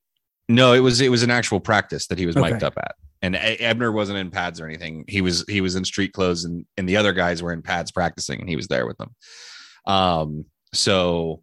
[0.49, 2.51] No, it was it was an actual practice that he was okay.
[2.51, 2.95] mic'd up at.
[3.21, 5.03] And Ebner wasn't in pads or anything.
[5.07, 7.91] He was he was in street clothes and and the other guys were in pads
[7.91, 9.15] practicing and he was there with them.
[9.85, 11.41] Um so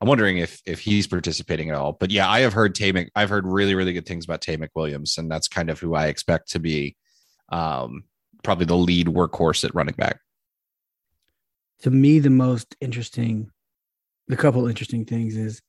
[0.00, 1.92] I'm wondering if if he's participating at all.
[1.92, 5.16] But yeah, I have heard Tay I've heard really really good things about Tay McWilliams
[5.18, 6.96] and that's kind of who I expect to be
[7.50, 8.04] um
[8.42, 10.20] probably the lead workhorse at running back
[11.84, 13.50] to me the most interesting
[14.28, 15.62] the couple interesting things is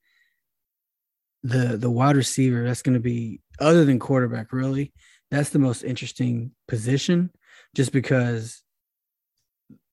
[1.42, 4.92] the the wide receiver that's going to be other than quarterback really
[5.30, 7.30] that's the most interesting position
[7.74, 8.62] just because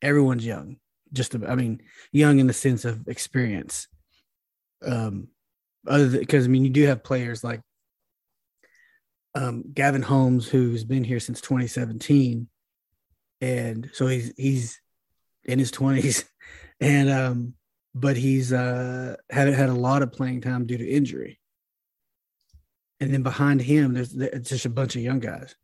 [0.01, 0.77] everyone's young.
[1.11, 1.81] Just i mean
[2.11, 3.87] young in the sense of experience.
[4.85, 5.29] Um
[5.87, 7.61] other because i mean you do have players like
[9.35, 12.47] um gavin holmes who's been here since 2017
[13.41, 14.79] and so he's he's
[15.45, 16.25] in his 20s
[16.79, 17.53] and um
[17.95, 21.39] but he's uh haven't had a lot of playing time due to injury.
[22.99, 25.55] And then behind him there's, there's just a bunch of young guys.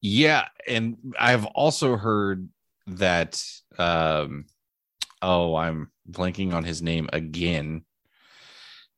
[0.00, 0.46] Yeah.
[0.66, 2.48] And i've also heard
[2.86, 3.42] that
[3.78, 4.44] um
[5.22, 7.84] oh i'm blanking on his name again.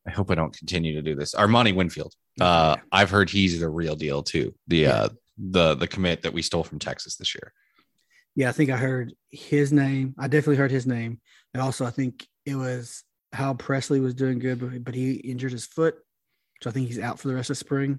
[0.07, 1.35] I hope i don't continue to do this.
[1.35, 2.14] Armani winfield.
[2.40, 4.55] Uh i've heard he's the real deal too.
[4.68, 4.90] The yeah.
[4.90, 7.53] uh the the commit that we stole from texas this year
[8.37, 10.14] yeah, I think I heard his name.
[10.18, 11.20] I definitely heard his name.
[11.55, 15.53] And also, I think it was Hal Presley was doing good, but, but he injured
[15.53, 15.96] his foot.
[16.62, 17.99] So I think he's out for the rest of spring.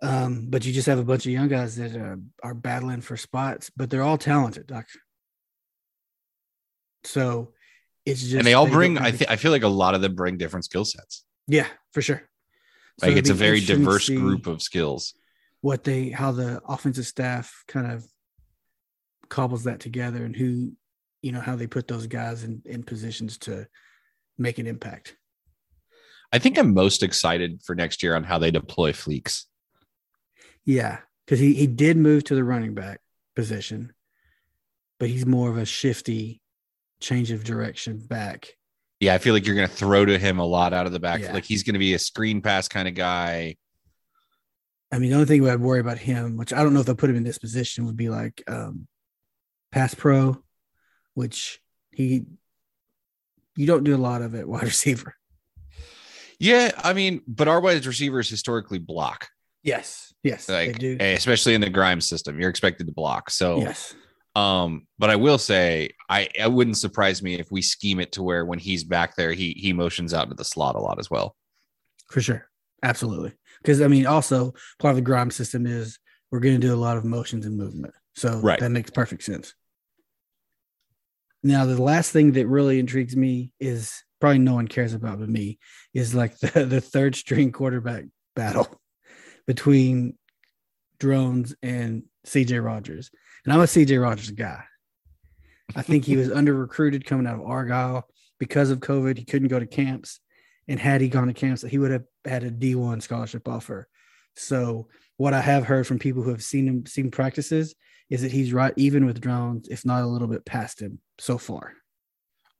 [0.00, 3.16] Um, but you just have a bunch of young guys that uh, are battling for
[3.16, 4.86] spots, but they're all talented, Doc.
[7.02, 7.54] So
[8.06, 8.98] it's just and they all they bring.
[8.98, 11.24] I think I feel like a lot of them bring different skill sets.
[11.48, 12.22] Yeah, for sure.
[13.02, 15.14] Like it'd it's a very diverse group of skills.
[15.60, 18.06] What they, how the offensive staff kind of
[19.28, 20.72] cobbles that together, and who,
[21.22, 23.66] you know, how they put those guys in in positions to
[24.36, 25.16] make an impact.
[26.32, 29.44] I think I'm most excited for next year on how they deploy Fleeks.
[30.64, 33.00] Yeah, because he he did move to the running back
[33.34, 33.92] position,
[34.98, 36.42] but he's more of a shifty
[37.00, 38.48] change of direction back.
[39.00, 40.98] Yeah, I feel like you're going to throw to him a lot out of the
[40.98, 41.20] back.
[41.20, 41.32] Yeah.
[41.32, 43.56] Like he's going to be a screen pass kind of guy.
[44.90, 46.96] I mean, the only thing I'd worry about him, which I don't know if they'll
[46.96, 48.88] put him in this position, would be like um,
[49.72, 50.42] pass pro,
[51.14, 52.24] which he
[53.56, 55.14] you don't do a lot of at wide receiver.
[56.38, 59.28] Yeah, I mean, but our wide receivers historically block,
[59.64, 60.96] Yes, yes, like they do.
[61.00, 62.38] eh, especially in the Grimes system.
[62.40, 63.30] You're expected to block.
[63.30, 63.94] So, yes,
[64.36, 68.22] um, but I will say, I it wouldn't surprise me if we scheme it to
[68.22, 71.10] where when he's back there, he he motions out to the slot a lot as
[71.10, 71.34] well.
[72.08, 72.48] for sure,
[72.84, 73.32] absolutely.
[73.60, 75.98] Because I mean, also part of the Grimes system is
[76.30, 78.60] we're going to do a lot of motions and movement, so Right.
[78.60, 79.54] that makes perfect sense.
[81.42, 85.28] Now, the last thing that really intrigues me is probably no one cares about but
[85.28, 85.58] me
[85.94, 88.80] is like the, the third string quarterback battle
[89.46, 90.14] between
[90.98, 93.10] Drones and CJ Rogers.
[93.44, 94.64] And I'm a CJ Rogers guy.
[95.76, 99.16] I think he was under recruited coming out of Argyle because of COVID.
[99.16, 100.20] He couldn't go to camps.
[100.66, 103.88] And had he gone to camps, he would have had a D1 scholarship offer.
[104.36, 107.74] So, what I have heard from people who have seen him, seen practices,
[108.10, 111.38] is that he's right even with Drones, if not a little bit past him so
[111.38, 111.72] far.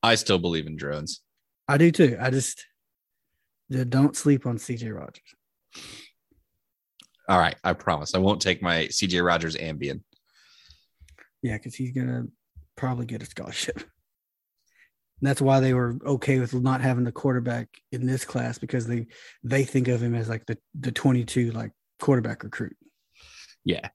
[0.03, 1.23] I still believe in Drones.
[1.66, 2.16] I do too.
[2.21, 2.64] I just
[3.71, 5.23] don't sleep on CJ Rogers.
[7.29, 10.01] All right, I promise I won't take my CJ Rogers Ambien.
[11.42, 12.25] Yeah, because he's gonna
[12.77, 13.77] probably get a scholarship.
[13.77, 18.87] And that's why they were okay with not having the quarterback in this class because
[18.87, 19.07] they
[19.42, 22.77] they think of him as like the the 22 like quarterback recruit.
[23.64, 23.88] Yeah,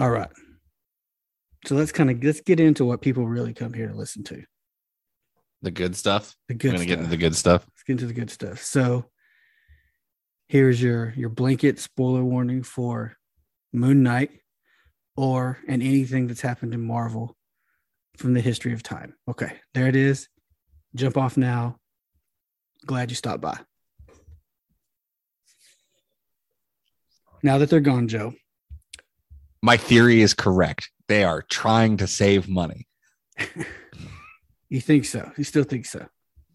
[0.00, 0.30] All right.
[1.66, 4.42] So let's kind of let's get into what people really come here to listen to.
[5.62, 6.34] the good stuff.
[6.48, 6.88] The I'm good gonna stuff.
[6.88, 7.64] get into the good stuff.
[7.68, 8.62] Let's get into the good stuff.
[8.62, 9.04] So
[10.48, 13.16] here's your your blanket spoiler warning for
[13.72, 14.30] Moon Knight
[15.16, 17.36] or and anything that's happened in Marvel
[18.16, 19.14] from the history of time.
[19.28, 20.28] Okay, there it is.
[20.96, 21.76] Jump off now.
[22.84, 23.58] Glad you stopped by.
[27.42, 28.34] Now that they're gone, Joe.
[29.62, 30.90] My theory is correct.
[31.12, 32.88] They are trying to save money
[34.70, 35.30] You think so?
[35.36, 36.06] You still think so?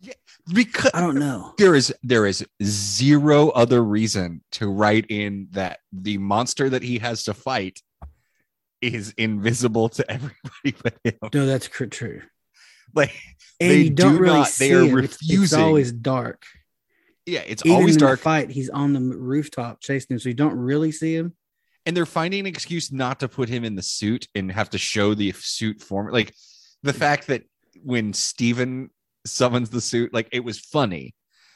[0.02, 0.14] Yeah,
[0.52, 1.54] because I don't know.
[1.60, 6.98] there is there is zero other reason to write in that the monster that he
[6.98, 7.80] has to fight
[8.82, 11.14] is invisible to everybody but him.
[11.34, 12.22] No, that's true.
[12.96, 13.12] Like
[13.60, 14.98] And They you don't do really not- see they are him.
[15.00, 16.42] It's- It's, always dark.
[17.28, 20.56] yeah, it's Even always dark, fight, he's on the rooftop chasing him, so you don't
[20.58, 21.36] really see him.
[21.88, 24.78] And they're finding an excuse not to put him in the suit and have to
[24.78, 26.12] show the suit form.
[26.12, 26.36] Like
[26.84, 26.98] the mm.
[26.98, 27.44] fact that
[27.82, 28.90] when Steven
[29.26, 31.16] summons the suit, like it was funny.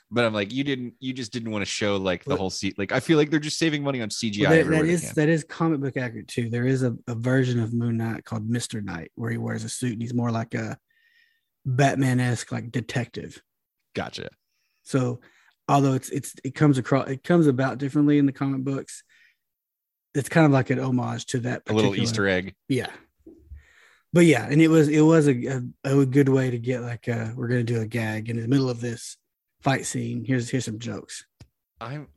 [0.09, 2.49] But I'm like, you didn't, you just didn't want to show like the Well- whole
[2.49, 2.79] seat.
[2.79, 4.47] Like, I feel like they're just saving money on CGI.
[4.47, 6.49] Well, that- that is that is comic book accurate too.
[6.49, 9.69] There is a, a version of Moon Knight called Mister Knight where he wears a
[9.69, 10.77] suit and he's more like a
[11.65, 13.41] Batman esque like detective.
[13.95, 14.29] Gotcha.
[14.83, 15.19] So
[15.67, 19.03] although it's it's it comes across it comes about differently in the comic books,
[20.13, 22.56] it's kind of like an homage to that A little Easter egg.
[22.67, 22.89] Yeah.
[24.13, 27.08] But yeah, and it was it was a, a, a good way to get like
[27.08, 29.15] uh we're gonna do a gag in the middle of this
[29.62, 30.26] fight scene.
[30.26, 31.26] Here's here's some jokes.
[31.80, 32.08] I'm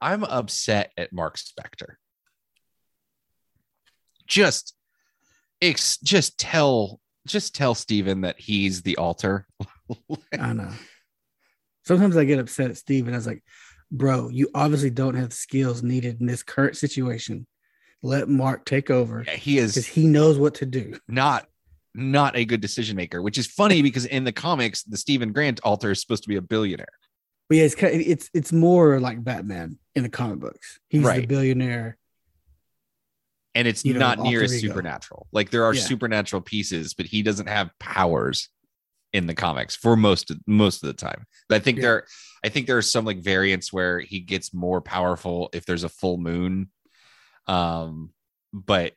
[0.00, 1.96] I'm upset at Mark Spector.
[4.26, 4.74] Just
[5.60, 9.46] ex, just tell just tell Steven that he's the altar.
[10.38, 10.72] I know.
[11.84, 13.42] Sometimes I get upset at Steve and I was like,
[13.90, 17.46] bro, you obviously don't have the skills needed in this current situation.
[18.02, 20.98] Let Mark take over Yeah, he because is he knows what to do.
[21.08, 21.46] not
[21.94, 25.60] not a good decision maker, which is funny because in the comics, the Steven Grant
[25.64, 26.86] alter is supposed to be a billionaire.
[27.48, 30.78] But yeah, it's kind of, it's it's more like Batman in the comic books.
[30.88, 31.28] He's the Right.
[31.28, 31.96] billionaire.
[33.54, 35.26] And it's You know, not near as supernatural.
[35.32, 35.80] Like there are Yeah.
[35.80, 38.50] supernatural pieces, but he doesn't have powers
[39.12, 41.24] in the comics for most of most of the time.
[41.48, 41.82] But I think Yeah.
[41.82, 42.06] there
[42.44, 45.88] I think there are some like variants where he gets more powerful if there's a
[45.88, 46.70] full moon.
[47.46, 48.10] Um,
[48.52, 48.92] but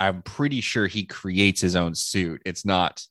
[0.00, 2.40] I'm pretty sure he creates his own suit.
[2.46, 3.04] It's not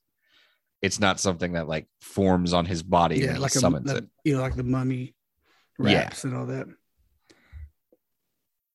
[0.81, 3.97] it's not something that like forms on his body Yeah, and like a, summons the-
[3.97, 4.07] it.
[4.23, 5.13] you know, like the mummy
[5.79, 6.03] Yeah.
[6.03, 6.67] raps and all that.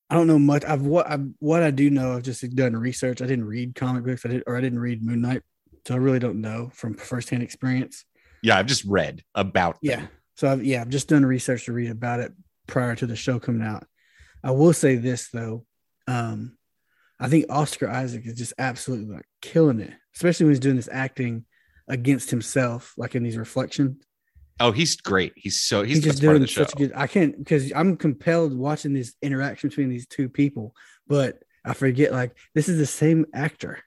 [0.09, 0.63] I don't know much.
[0.63, 2.15] I've what I what I do know.
[2.15, 3.21] I've just done research.
[3.21, 4.23] I didn't read comic books.
[4.25, 5.41] I did, or I didn't read Moon Knight,
[5.85, 8.05] so I really don't know from firsthand experience.
[8.41, 9.99] Yeah, I've just read about them.
[9.99, 10.07] Yeah.
[10.35, 12.33] So I've, yeah, I've just done research to read about it
[12.67, 13.85] prior to the show coming out.
[14.43, 15.65] I will say this though,
[16.07, 16.57] um,
[17.19, 20.89] I think Oscar Isaac is just absolutely like killing it, especially when he's doing this
[20.91, 21.45] acting
[21.87, 24.03] against himself, like in these reflections.
[24.59, 25.33] Oh, he's great.
[25.35, 26.91] He's so he's, He's just best part of doing such a good.
[26.95, 30.73] I can't because I'm compelled watching this interaction between these two people,
[31.07, 33.79] but I forget like this is the same actor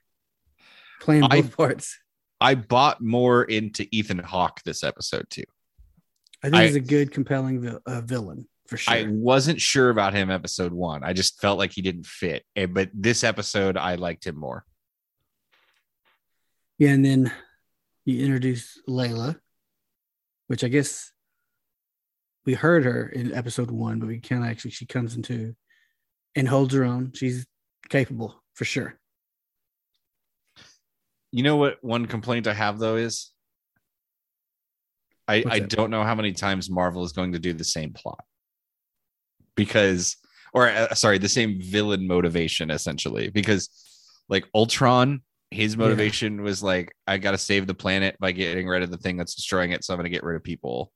[0.99, 1.97] playing both I- parts.
[2.41, 5.43] I bought more into Ethan Hawke this episode too.
[6.41, 8.93] I think I- he's a good, compelling vil- uh, villain for sure.
[8.93, 11.03] I wasn't sure about him episode one.
[11.03, 12.45] I just felt like he didn't fit.
[12.55, 14.63] Eh, But this episode, I liked him more.
[16.77, 17.31] Yeah, and then
[18.05, 19.37] you introduce Layla,
[20.47, 21.11] which I guess
[22.45, 24.71] we heard her in episode one, but we can't actually.
[24.71, 25.55] She comes into
[26.35, 27.11] and holds her own.
[27.13, 27.45] She's
[27.89, 28.98] capable for sure.
[31.31, 31.77] You know what?
[31.81, 33.31] One complaint I have though is
[35.27, 35.69] I, What's I that?
[35.69, 38.23] don't know how many times Marvel is going to do the same plot
[39.55, 40.17] because,
[40.53, 43.29] or uh, sorry, the same villain motivation essentially.
[43.29, 43.69] Because,
[44.27, 45.21] like Ultron,
[45.51, 48.97] his motivation was like, I got to save the planet by getting rid of the
[48.97, 49.83] thing that's destroying it.
[49.83, 50.91] So I'm going to get rid of people.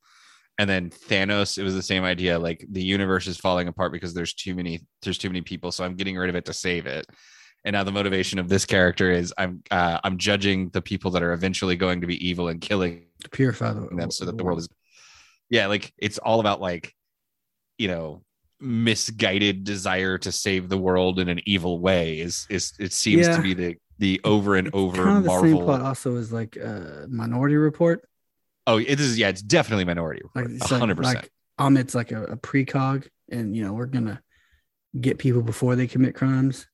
[0.58, 2.38] And then Thanos, it was the same idea.
[2.38, 5.72] Like the universe is falling apart because there's too many, there's too many people.
[5.72, 7.06] So I'm getting rid of it to save it.
[7.64, 11.22] And now the motivation of this character is I'm uh, I'm judging the people that
[11.22, 14.44] are eventually going to be evil and killing To purify the them so that the
[14.44, 14.68] world is
[15.50, 16.94] yeah like it's all about like
[17.78, 18.22] you know
[18.60, 23.36] misguided desire to save the world in an evil way is is it seems Yeah.
[23.36, 25.80] to be the the over and It's over kind of the same plot.
[25.80, 28.06] Also, is like uh, Minority Report.
[28.66, 32.24] oh it is yeah it's definitely minority Report, it's like, 100% like Ammit's like a,
[32.24, 34.20] a precog, and you know we're gonna
[35.00, 36.66] get people before they commit crimes.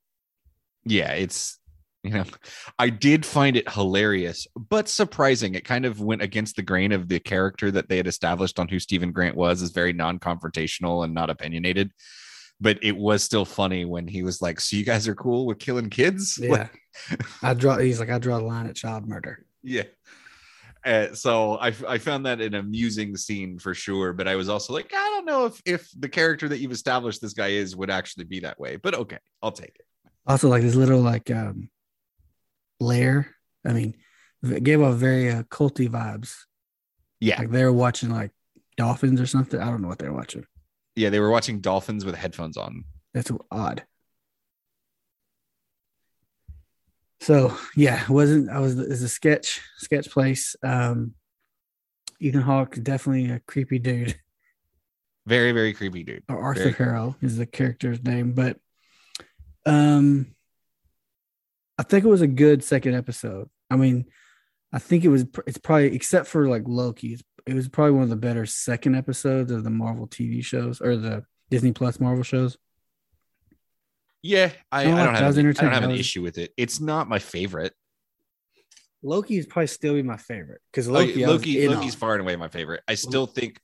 [0.85, 1.59] Yeah it's
[2.03, 2.25] you know
[2.79, 5.55] i did find it hilarious but surprising.
[5.55, 8.69] It kind of went against the grain of the character that they had established on
[8.69, 11.91] who steven grant was, is very non-confrontational and not opinionated.
[12.63, 15.59] But it was still funny when he was like so you guys are cool with
[15.59, 16.39] killing kids?
[16.43, 16.69] Yeah,
[17.43, 17.79] I draw.
[17.79, 19.45] He's like, I draw the line at child murder.
[19.63, 19.85] yeah.
[20.85, 24.73] Uh, so I, I found that an amusing scene for sure but i was also
[24.73, 27.91] like i don't know if if the character that you've established this guy is would
[27.91, 29.85] actually be that way but okay i'll take it
[30.27, 31.71] Also, like this little like um
[32.79, 33.35] lair.
[33.67, 33.95] I mean,
[34.43, 36.35] it gave off very uh, culty vibes.
[37.21, 38.31] yeah Like they were watching like
[38.77, 39.61] dolphins or something.
[39.61, 40.45] I don't know what they're watching.
[40.97, 43.85] yeah they were watching dolphins with headphones on That's odd.
[47.21, 50.57] So yeah, it wasn't I was it's a sketch sketch place.
[50.63, 51.15] Um
[52.21, 54.19] Ethan Hawke definitely a creepy dude.
[55.27, 58.59] very very creepy dude Or Arthur Very- Harrow is the character's name, but
[59.67, 60.35] um
[61.79, 63.49] I think it was a good second episode.
[63.71, 64.05] I mean,
[64.73, 68.11] I think it was it's probably except for like Loki, it was probably one of
[68.11, 72.59] the better second episodes of the Marvel TV shows or the Disney Plus Marvel shows.
[74.23, 75.09] Yeah, I, I, I don't liked.
[75.09, 76.53] I have, was an- I don't have an was- issue with it.
[76.57, 77.73] It's not my favorite.
[79.03, 81.99] Loki is probably still be my favorite because Loki, Loki, I was Loki Loki's on.
[82.01, 82.83] far and away my favorite.
[82.87, 83.59] I still think,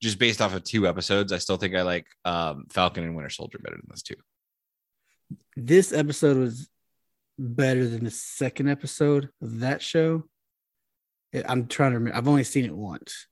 [0.00, 3.28] just based off of two episodes, I still think I like um, Falcon and Winter
[3.28, 4.14] Soldier better than those two.
[5.56, 6.68] This episode was
[7.38, 10.24] better than the second episode of that show.
[11.34, 12.16] I'm trying to remember.
[12.16, 13.26] I've only seen it once,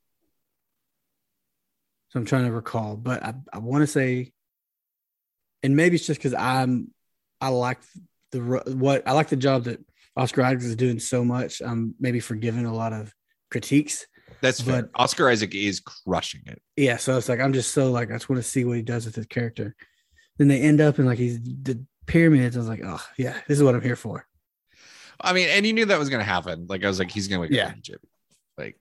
[2.08, 2.96] so I'm trying to recall.
[2.96, 4.32] But I, I want to say,
[5.62, 6.90] and maybe it's just because I'm
[7.40, 7.78] I like
[8.32, 9.78] the what I like the job that
[10.16, 11.62] Oscar Isaac is doing so much.
[11.64, 13.14] I'm maybe forgiving a lot of
[13.50, 14.06] critiques.
[14.40, 14.82] That's fair.
[14.82, 16.60] But- Oscar Isaac is crushing it.
[16.76, 18.82] Yeah, so it's like I'm just so like I just want to see what he
[18.82, 19.76] does with his character.
[20.38, 22.56] Then they end up in like he's the pyramids.
[22.56, 24.26] I was like, oh yeah, this is what I'm here for.
[25.20, 26.66] I mean, and you knew that was going to happen.
[26.68, 27.66] Like I was like, he's going to wake Yeah.
[27.66, 28.04] up in Egypt.
[28.58, 28.78] Like,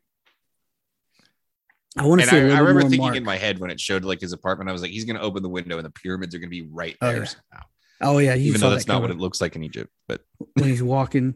[1.98, 2.36] I want to see.
[2.38, 3.16] I, I remember thinking Mark.
[3.16, 5.22] in my head when it showed like his apartment, I was like, he's going to
[5.22, 7.26] open the window and the pyramids are going to be right Oh, there yeah.
[7.26, 7.66] somehow.
[8.04, 10.22] Oh yeah, Even though that's that not what it looks like in Egypt, but
[10.56, 11.36] when he's walking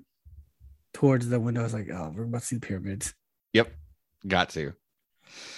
[0.94, 1.60] towards the window.
[1.62, 3.14] I was like, oh, we're about to see the pyramids.
[3.54, 3.72] yep,
[4.28, 4.74] got to.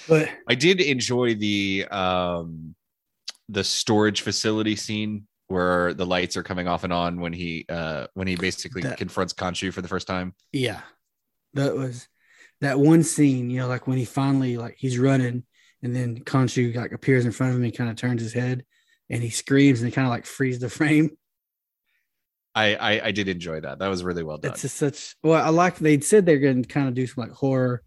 [0.10, 2.76] But I did enjoy the um
[3.48, 8.08] the storage facility scene where the lights are coming off and on when he uh
[8.14, 10.34] when he basically That- confronts Khonshu for the first time.
[10.52, 10.82] yeah,
[11.54, 12.08] that was
[12.62, 13.50] that one scene.
[13.50, 15.44] You know, like when he finally like he's running,
[15.82, 17.64] and then Khonshu like appears in front of him.
[17.64, 18.66] He kind of turns his head,
[19.10, 21.12] and he screams, and he kind of like frees the frame.
[22.56, 23.80] I, I I did enjoy that.
[23.80, 24.52] That was really well done.
[24.52, 27.24] It's just such well, I like they said they're going to kind of do some
[27.24, 27.84] like horror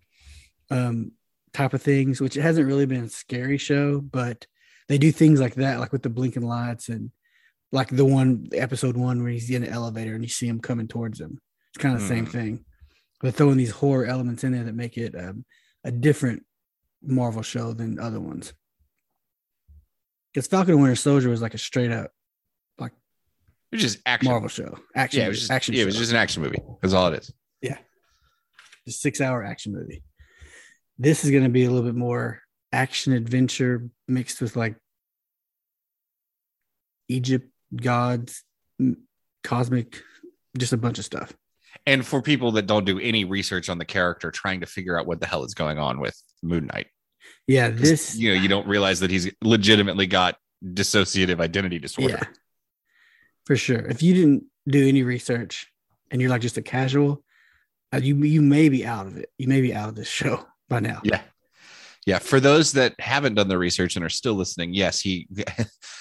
[0.71, 1.13] um
[1.53, 4.47] type of things, which it hasn't really been a scary show, but
[4.89, 7.11] they do things like that, like with the blinking lights and
[7.73, 10.89] like the one episode one where he's in the elevator and you see him coming
[10.89, 11.39] towards him.
[11.73, 12.31] It's kind of the same Hmm.
[12.33, 12.64] thing.
[13.21, 15.45] They're throwing these horror elements in there that make it um,
[15.85, 16.45] a different
[17.03, 18.53] Marvel show than other ones.
[20.33, 22.11] Because Falcon and Winter Soldier was like a straight up
[23.73, 24.29] It was just action.
[24.29, 25.75] Marvel show, action, Yeah, it was just action.
[25.77, 26.59] yeah, it was just an action movie.
[26.83, 27.33] That's all it is.
[27.62, 27.79] Yeah,
[28.89, 30.03] a six hour action movie.
[30.99, 32.43] This is going to be a little bit more
[32.73, 34.75] action adventure mixed with like
[37.09, 38.43] Egypt gods,
[39.45, 40.03] cosmic,
[40.59, 41.33] just a bunch of stuff.
[41.87, 45.07] And for people that don't do any research on the character, trying to figure out
[45.07, 46.89] what the hell is going on with Moon Knight,
[47.47, 52.18] Yeah, this you know, you don't realize that he's legitimately got dissociative identity disorder.
[52.21, 52.25] yeah,
[53.47, 53.79] for sure.
[53.87, 55.68] If you didn't do any research
[56.11, 57.25] and you're like just a casual,
[57.95, 59.31] uh, you you may be out of it.
[59.39, 61.01] You may be out of this show by now.
[61.05, 61.23] Yeah.
[62.07, 62.18] Yeah.
[62.18, 65.29] For those that haven't done the research and are still listening, yes, he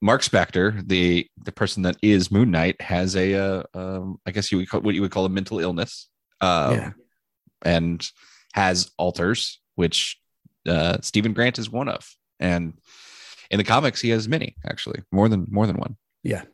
[0.00, 4.50] Mark Spector, the the person that is Moon Knight, has a uh, um, I guess
[4.50, 6.08] you would call what you would call a mental illness.
[6.40, 6.92] Um, Yeah.
[7.64, 8.10] and
[8.54, 10.18] has alters, which
[10.66, 12.08] uh Steven Grant is one of.
[12.40, 12.74] And
[13.50, 15.96] in the comics, he has many, actually, more than more than one.
[16.22, 16.44] Yeah.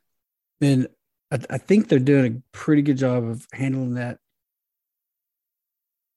[0.60, 0.88] And
[1.30, 4.18] I, I think they're doing a pretty good job of handling that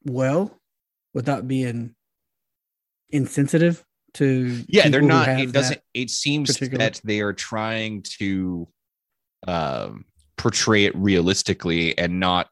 [0.06, 0.60] well
[1.14, 1.96] without being
[3.10, 3.84] insensitive
[4.18, 8.68] to yeah they're not it doesn't it seems that they are trying to
[9.48, 10.06] um
[10.38, 12.50] portray it realistically and not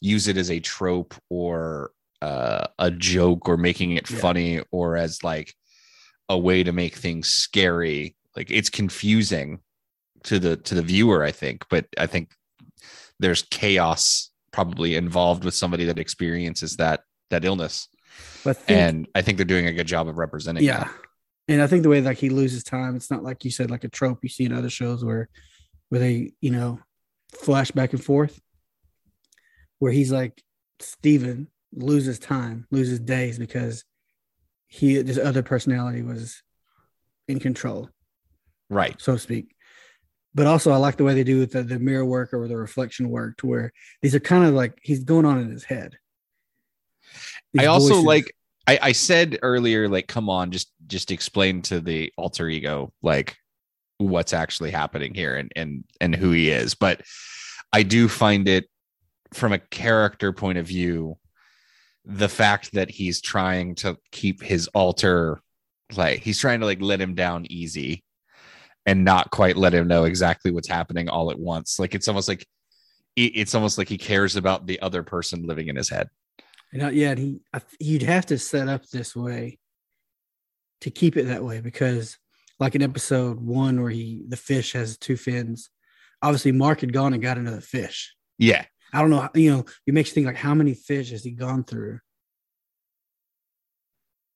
[0.00, 4.18] use it as a trope or uh, a joke or making it Yeah.
[4.18, 5.54] funny or as like
[6.28, 9.60] a way to make things scary like it's confusing
[10.24, 12.30] to the to the viewer i think but i think
[13.18, 17.88] there's chaos probably involved with somebody that experiences that that illness
[18.44, 20.84] But think- and i think they're doing a good job of representing yeah.
[20.84, 20.92] that.
[21.48, 23.84] And I think the way like he loses time, it's not like you said, like
[23.84, 25.28] a trope you see in other shows where
[25.88, 26.78] where they, you know,
[27.34, 28.40] flash back and forth.
[29.78, 30.40] Where he's like
[30.78, 33.84] Steven loses time, loses days because
[34.68, 36.42] he this other personality was
[37.28, 37.90] in control.
[38.70, 39.54] right so to speak.
[40.34, 42.56] But also, I like the way they do with the, the mirror work or the
[42.56, 45.98] reflection work, to where these are kind of like he's going on in his head.
[47.58, 48.34] I also voices- like
[48.66, 53.36] I, I said earlier, like, come on, just just explain to the alter ego like
[53.98, 56.74] what's actually happening here and and and who he is.
[56.74, 57.02] But
[57.72, 58.66] I do find it
[59.32, 61.18] from a character point of view,
[62.04, 65.40] the fact that he's trying to keep his alter
[65.96, 68.04] like he's trying to like let him down easy
[68.86, 71.78] and not quite let him know exactly what's happening all at once.
[71.78, 72.46] Like it's almost like
[73.16, 76.08] it's almost like he cares about the other person living in his head.
[76.72, 77.40] Know, yeah, He
[77.78, 79.58] you'd have to set up this way
[80.80, 82.16] to keep it that way because,
[82.58, 85.68] like in episode one where he the fish has two fins,
[86.22, 88.14] obviously Mark had gone and got another fish.
[88.38, 88.64] Yeah.
[88.92, 91.30] I don't know, you know, it makes you think like how many fish has he
[91.30, 91.98] gone through?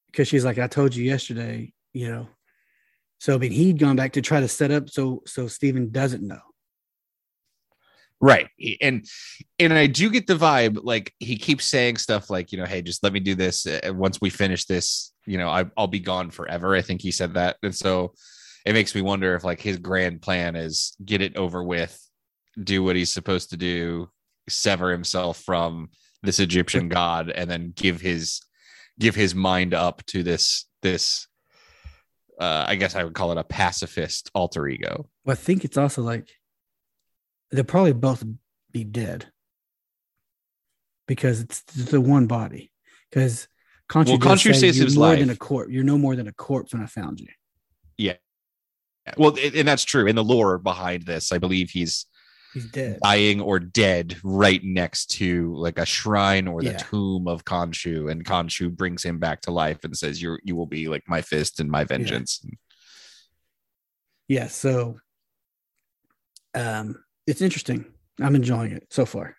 [0.07, 2.29] Because she's like, I told you yesterday, you know.
[3.19, 6.27] So I mean, he'd gone back to try to set up so so Steven doesn't
[6.27, 6.41] know.
[8.21, 8.49] Right.
[8.81, 9.05] And
[9.59, 12.83] and I do get the vibe like he keeps saying stuff like, you know, hey,
[12.83, 13.67] just let me do this.
[13.67, 16.75] uh, Once we finish this, you know, I, I'll be gone forever.
[16.75, 17.57] I think he said that.
[17.63, 18.15] And so
[18.65, 22.01] it makes me wonder if like his grand plan is get it over with,
[22.63, 24.09] do what he's supposed to do,
[24.49, 25.91] sever himself from
[26.23, 28.41] this Egyptian god, and then give his
[28.99, 31.29] give his mind up to this this
[32.41, 35.09] uh I guess I would call it a pacifist alter ego.
[35.25, 36.31] Well, I think it's also like
[37.51, 38.25] they'll probably both
[38.73, 39.27] be dead
[41.07, 42.73] because it's the one body.
[43.11, 43.49] Because
[43.89, 45.71] Khonshu, Well, say, saves "You're his more life." than a corpse.
[45.71, 47.29] You're no more than a corpse when I found you.
[47.97, 48.17] Yeah.
[49.17, 50.07] Well, and that's true.
[50.09, 52.07] In the lore behind this, I believe he's
[52.53, 52.99] He's dead.
[53.05, 56.79] dying or dead right next to like a shrine or the Yeah.
[56.79, 60.67] tomb of Khonshu, and Khonshu brings him back to life and says, "You you will
[60.67, 62.45] be like my fist and my vengeance."
[64.27, 64.49] Yeah.
[64.49, 64.99] So,
[66.55, 67.85] um, it's interesting.
[68.21, 69.37] I'm enjoying it so far.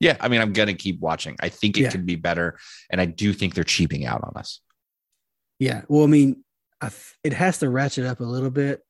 [0.00, 1.36] Yeah, I mean, I'm gonna keep watching.
[1.40, 1.90] I think it Yeah.
[1.90, 2.58] could be better,
[2.90, 4.60] and I do think they're cheaping out on us.
[5.58, 5.82] Yeah.
[5.88, 6.44] Well, I mean,
[6.80, 8.82] I th- it has to ratchet up a little bit,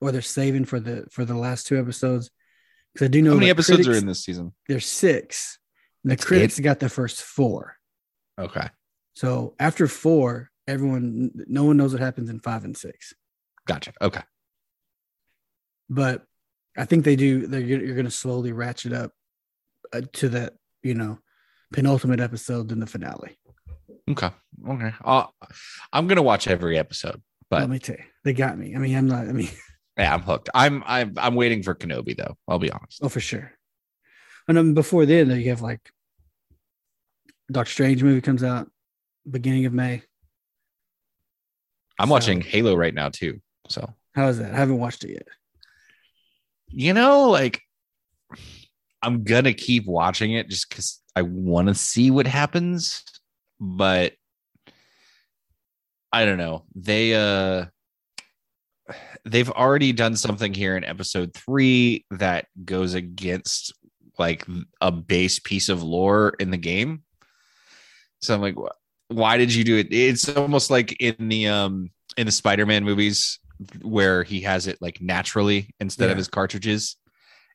[0.00, 2.30] or they're saving for the for the last two episodes.
[2.92, 4.54] Because I do know How many episodes are in this season?
[4.68, 5.58] There's six.
[6.02, 7.76] The That's critics got the first four.
[8.38, 8.68] Okay,
[9.14, 13.12] So after four, everyone, no one knows what happens in five and six.
[13.66, 13.92] gotcha.
[14.00, 14.22] Okay,
[15.88, 16.24] But
[16.76, 17.46] I think they do.
[17.46, 19.12] They're you're going to slowly ratchet up
[19.92, 21.18] uh, to that, you know,
[21.72, 23.38] penultimate episode in the finale.
[24.10, 24.30] okay,
[24.68, 24.92] okay.
[25.04, 25.26] Uh,
[25.92, 27.20] I'm gonna watch every episode,
[27.50, 28.74] but Let me tell you, they got me.
[28.74, 29.26] I mean, I'm not.
[29.28, 29.48] I mean,
[29.98, 30.48] yeah, I'm hooked.
[30.54, 32.36] I'm I'm I'm waiting for Kenobi though.
[32.46, 33.00] I'll be honest.
[33.02, 33.52] oh for sure.
[34.48, 35.90] And then before then, though, you have like
[37.50, 38.70] Doctor Strange movie comes out
[39.28, 40.02] beginning of May.
[41.98, 43.40] I'm So- watching Halo right now too.
[43.68, 44.52] So How is that?
[44.54, 45.26] I haven't watched it yet.
[46.68, 47.62] You know, like
[49.02, 53.04] I'm gonna keep watching it just because I want to see what happens,
[53.60, 54.14] but
[56.12, 56.64] I don't know.
[56.74, 57.66] They uh
[59.24, 63.72] they've already done something here in episode three that goes against
[64.18, 64.46] like
[64.80, 67.02] a base piece of lore in the game.
[68.22, 68.56] So I'm like,
[69.08, 69.88] why did you do it?
[69.90, 73.38] It's almost like in the um in the Spider-Man movies
[73.82, 76.96] where he has it like naturally instead of his cartridges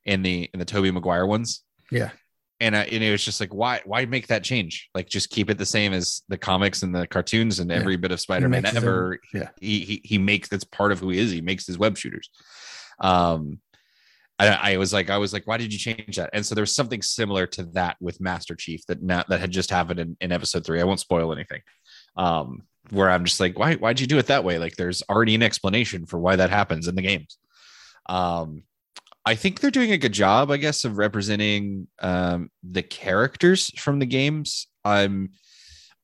[0.06, 1.64] in the in the Tobey Maguire ones.
[1.92, 2.12] Yeah.
[2.60, 4.90] And, I, and it was just like, why why make that change?
[4.94, 7.78] Like, just keep it the same as the comics and the cartoons and Yeah.
[7.78, 9.20] every bit of Spider-Man his ever.
[9.34, 9.50] yeah.
[9.60, 11.32] He, he he makes that's part of who he is.
[11.32, 12.30] He makes his web shooters.
[13.00, 13.60] Um,
[14.38, 16.30] I, I was like, I was like, why did you change that?
[16.34, 19.70] And so there's something similar to that with Master Chief that now that had just
[19.72, 20.82] happened in, in episode three.
[20.82, 21.62] I won't spoil anything.
[22.16, 24.58] Um, where I'm just like, why why'd you do it that way?
[24.58, 27.38] Like, there's already an explanation for why that happens in the games.
[28.08, 28.64] Um,
[29.26, 34.00] I think they're doing a good job, I guess, of representing um, the characters from
[34.00, 34.68] the games.
[34.84, 35.32] I'm,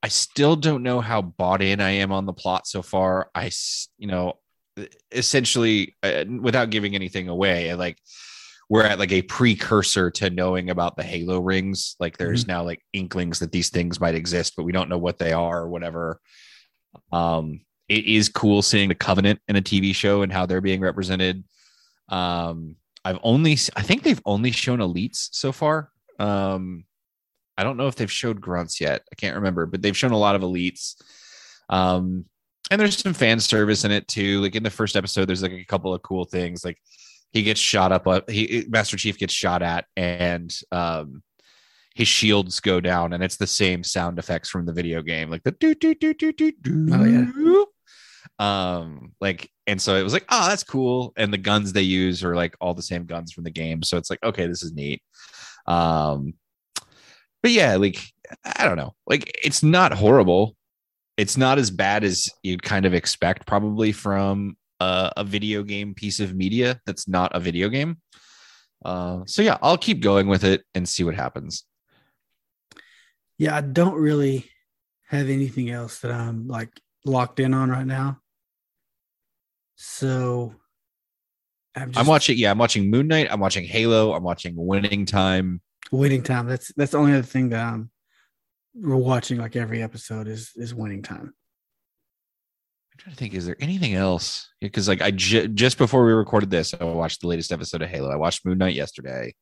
[0.03, 3.31] I still don't know how bought in I am on the plot so far.
[3.33, 3.49] I
[3.97, 4.33] you know,
[5.11, 7.97] essentially, uh, without giving anything away, like
[8.69, 11.95] we're at like a precursor to knowing about the Halo rings.
[11.99, 15.17] Like there's now like inklings that these things might exist, but we don't know what
[15.17, 16.19] they are or whatever.
[17.11, 20.81] Um, it is cool seeing the Covenant in a TV show and how they're being
[20.81, 21.43] represented.
[22.09, 22.75] Um,
[23.05, 25.91] I've only, I think they've only shown elites so far.
[26.19, 26.85] Um,
[27.57, 29.03] I don't know if they've showed grunts yet.
[29.11, 30.95] I can't remember, but they've shown a lot of elites.
[31.69, 32.25] Um,
[32.69, 34.41] and there's some fan service in it too.
[34.41, 36.65] Like in the first episode, there's like a couple of cool things.
[36.65, 36.77] Like
[37.31, 41.23] he gets shot up, uh, he Master Chief gets shot at, and um,
[41.97, 45.41] his shields go down, and it's the same sound effects from the video game, like
[45.41, 46.87] the do do do do do do.
[46.93, 47.63] Oh, yeah.
[48.39, 51.11] Um, like, and so it was like, oh, that's cool.
[51.17, 53.97] And the guns they use are like all the same guns from the game, so
[53.97, 55.01] it's like, okay, this is neat.
[55.65, 56.35] Um,
[57.41, 57.99] but yeah, like
[58.45, 60.55] I don't know, like it's not horrible.
[61.17, 65.95] It's not as bad as you'd kind of expect, probably from a, a video game
[65.95, 67.97] piece of media that's not a video game.
[68.85, 71.63] Uh, so yeah, I'll keep going with it and see what happens.
[73.37, 74.49] Yeah, I don't really
[75.07, 76.69] have anything else that I'm like
[77.05, 78.19] locked in on right now.
[79.75, 80.55] So
[81.75, 83.27] I'm, just I'm watching, yeah, I'm watching Moon Knight.
[83.29, 84.13] I'm watching Halo.
[84.13, 85.61] I'm watching Winning Time.
[85.91, 86.47] winning time.
[86.47, 87.89] That's that's the only other thing that I'm
[88.75, 91.33] watching like every episode is is winning time.
[92.91, 94.49] I'm trying to think, is there anything else?
[94.59, 98.11] Because like I just before we recorded this, I watched the latest episode of Halo.
[98.11, 99.35] I watched Moon Knight yesterday.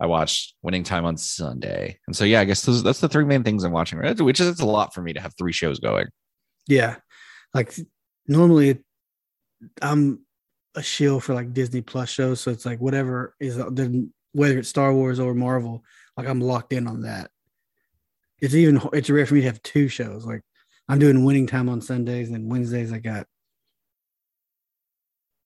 [0.00, 3.24] I watched Winning Time on Sunday, and so yeah, I guess those, that's the three
[3.24, 3.98] main things I'm watching.
[3.98, 6.06] Right, which is it's a lot for me to have three shows going.
[6.66, 6.96] Yeah.
[7.52, 7.74] Like
[8.26, 8.78] normally
[9.82, 10.20] I'm
[10.74, 12.40] a shill for like Disney Plus shows.
[12.40, 15.84] So it's like whatever is the- whether it's Star Wars or Marvel,
[16.16, 17.30] like I'm locked in on that.
[18.40, 20.24] It's even it's rare for me to have two shows.
[20.24, 20.42] Like
[20.88, 23.26] I'm doing winning time on Sundays and Wednesdays I got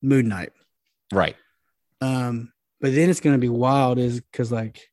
[0.02, 0.50] Moon Knight.
[1.12, 1.36] Right.
[2.00, 2.52] Um,
[2.84, 4.90] but then it's gonna be wild is because like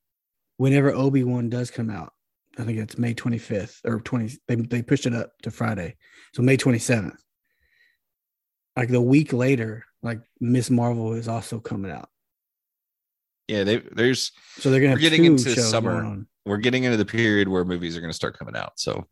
[0.56, 2.14] whenever Obi Wan does come out,
[2.58, 4.39] I think it's May 25th or 20.
[4.48, 5.98] They they pushed it up to Friday,
[6.34, 7.18] so May 27th.
[8.78, 12.08] Like the week later, like Miss Marvel is also coming out,
[13.50, 16.24] Yeah, they, there's so they're gonna getting into summer.
[16.46, 18.80] we're getting into the period where movies are going to start coming out.
[18.80, 19.06] So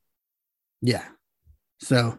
[0.81, 1.03] Yeah.
[1.81, 2.17] So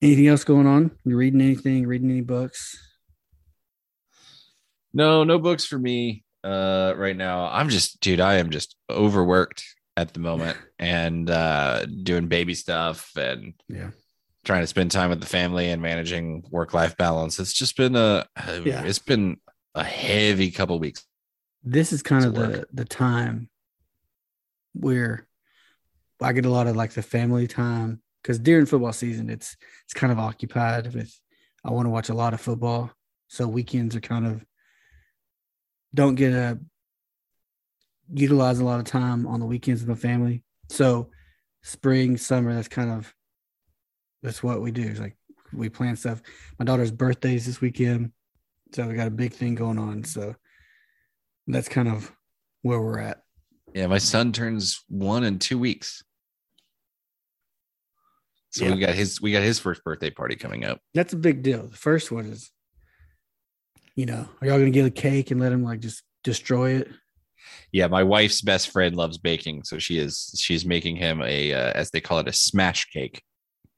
[0.00, 0.92] anything else going on?
[1.04, 1.86] You reading anything?
[1.86, 2.91] Reading any books?
[4.92, 7.46] No, no books for me uh, right now.
[7.46, 9.64] I'm just, dude, I am just overworked
[9.96, 13.90] at the moment and uh, doing baby stuff and Yeah.
[14.44, 17.38] trying to spend time with the family and managing work life balance.
[17.38, 18.26] It's just been a,
[18.64, 18.84] Yeah.
[18.84, 19.38] it's been
[19.74, 21.04] a heavy couple weeks.
[21.64, 23.48] this is kind of It's the the time
[24.74, 25.26] where
[26.20, 29.94] I get a lot of like the family time because during football season it's it's
[29.94, 31.12] kind of occupied with
[31.64, 32.90] I want to watch a lot of football
[33.28, 34.44] so weekends are kind of
[35.94, 36.58] don't get a
[38.12, 41.08] utilize a lot of time on the weekends with the family so
[41.62, 43.14] spring summer that's kind of
[44.22, 45.16] that's what we do it's like
[45.52, 46.20] we plan stuff
[46.58, 48.12] my daughter's birthday is this weekend
[48.74, 50.34] so we got a big thing going on so
[51.46, 52.10] that's kind of
[52.62, 53.20] where we're at.
[53.74, 56.04] Yeah, my son turns one in two weeks.
[58.50, 58.74] So Yeah.
[58.74, 60.80] we got his we got his first birthday party coming up.
[60.94, 61.66] That's a big deal.
[61.66, 62.50] The first one is,
[63.94, 66.88] you know, are y'all gonna get a cake and let him like just destroy it?
[67.72, 71.72] Yeah, my wife's best friend loves baking, so she is she's making him a uh,
[71.72, 73.22] as they call it a smash cake.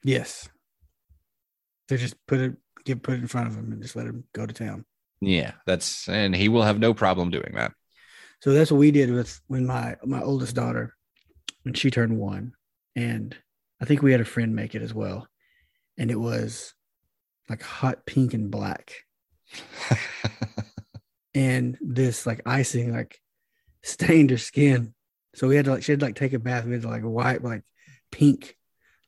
[0.02, 0.48] Yes.
[1.88, 4.24] They just put it, get put it in front of him and just let him
[4.32, 4.84] go to town.
[5.20, 7.72] Yeah, that's and he will have no problem doing that.
[8.42, 10.94] So that's what we did with when my my oldest daughter,
[11.62, 12.52] when she turned one,
[12.94, 13.34] and
[13.80, 15.26] I think we had a friend make it as well,
[15.96, 16.74] and it was
[17.48, 18.94] like hot pink and black,
[21.34, 23.20] and this like icing like
[23.82, 24.94] stained her skin.
[25.34, 26.64] So we had to like she had to like take a bath.
[26.64, 27.62] We had to like wipe like
[28.10, 28.56] pink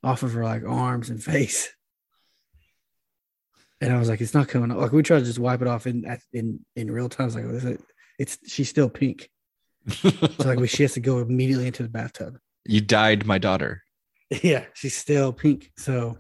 [0.03, 1.73] off of her like arms and face.
[3.81, 4.79] And I was like, it's not coming off.
[4.79, 7.25] Like we tried to just wipe it off in in in real time.
[7.25, 7.79] I was like, oh, is,
[8.19, 9.31] it's she's still pink.
[9.89, 12.39] so like we she has to go immediately into the bathtub.
[12.65, 13.83] you died my daughter.
[14.43, 15.71] Yeah, she's still pink.
[15.77, 16.19] So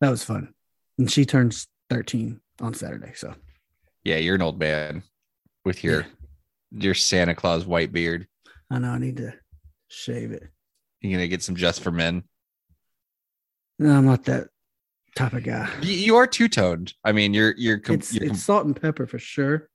[0.00, 0.54] that was fun.
[0.96, 3.12] And she turns 13 on Saturday.
[3.14, 3.34] So
[4.04, 5.02] Yeah, you're an old man
[5.64, 6.06] with your
[6.72, 8.26] your Santa Claus white beard.
[8.70, 9.34] I know I need to
[9.88, 10.44] shave it.
[11.00, 12.24] You're gonna get some just for men.
[13.78, 14.48] No, I'm not that
[15.14, 15.68] type of guy.
[15.82, 16.94] You, you are two toned.
[17.04, 19.68] I mean, you're you're, com- It's you're com- it's salt and pepper for sure.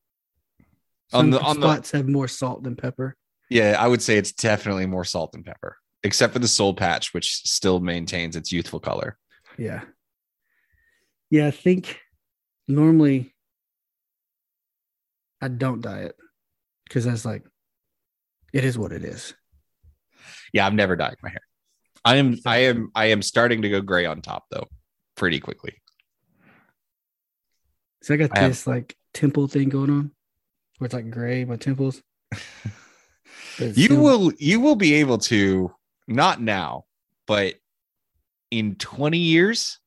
[1.14, 3.16] On Some the- on the- spots have more salt than pepper.
[3.50, 3.76] yeah.
[3.80, 7.42] I would say it's definitely more salt than pepper, except for the soul patch, which
[7.48, 9.18] still maintains its youthful color.
[9.58, 9.82] Yeah.
[11.30, 12.00] Yeah, I think
[12.68, 13.34] normally
[15.42, 16.16] I don't diet
[16.88, 17.44] because that's like
[18.54, 19.34] it is what it is.
[20.54, 21.42] Yeah, I'm never dyeing my hair.
[22.04, 24.68] I am I am I am starting to go gray on top though,
[25.16, 25.76] pretty quickly.
[28.04, 30.12] So I got I have- this like temple thing going on
[30.78, 32.02] where it's like gray, my temples.
[33.60, 35.72] You still- will you will be able to
[36.08, 36.86] not now,
[37.28, 37.56] but
[38.50, 39.78] in 20 years,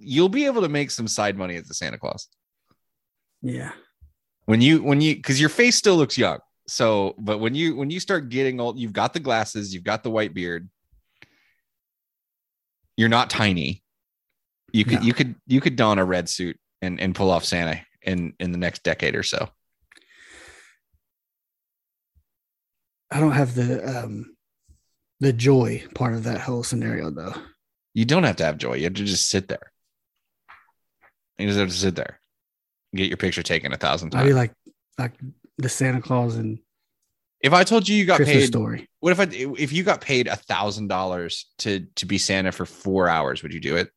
[0.00, 2.28] you'll be able to make some side money as a Santa Claus.
[3.42, 3.72] Yeah.
[4.46, 7.88] when you when you because your face still looks young so but when you when
[7.90, 10.68] you start getting old you've got the glasses you've got the white beard
[12.96, 13.82] you're not tiny
[14.72, 15.06] you could No.
[15.06, 18.50] you could you could don a red suit and and pull off santa in in
[18.52, 19.48] the next decade or so
[23.10, 24.36] I don't have the um
[25.20, 27.34] the joy part of that whole scenario though.
[27.94, 29.72] you don't have to have joy you have to just sit there
[31.38, 32.20] you just have to sit there
[32.94, 34.52] get your picture taken a thousand I'd be times like
[34.98, 35.12] like
[35.58, 36.58] the Santa Claus and
[37.40, 38.88] if i told you you got Christmas paid story.
[39.00, 42.64] what if i if you got paid a thousand dollars to to be santa for
[42.66, 43.90] four hours would you do it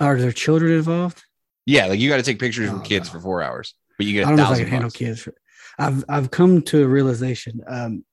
[0.00, 1.22] Are there children involved?
[1.66, 3.12] Yeah, like you got to take pictures Oh, with kids no.
[3.14, 4.90] for four hours, but you get I a don't know if I thousand can handle
[4.90, 5.20] kids.
[5.22, 5.34] For,
[5.78, 8.04] I've I've come to a realization, um,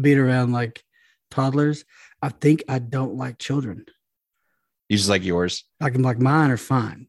[0.00, 0.82] being around like
[1.30, 1.84] toddlers,
[2.20, 3.86] I think I don't like children.
[4.92, 5.64] You just like yours.
[5.80, 7.06] Like like mine are fine.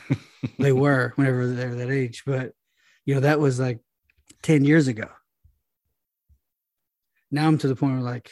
[0.58, 2.52] they were whenever they were that age, but
[3.04, 3.80] you know that was like
[4.42, 5.08] ten years ago.
[7.30, 8.30] Now I'm to the point where like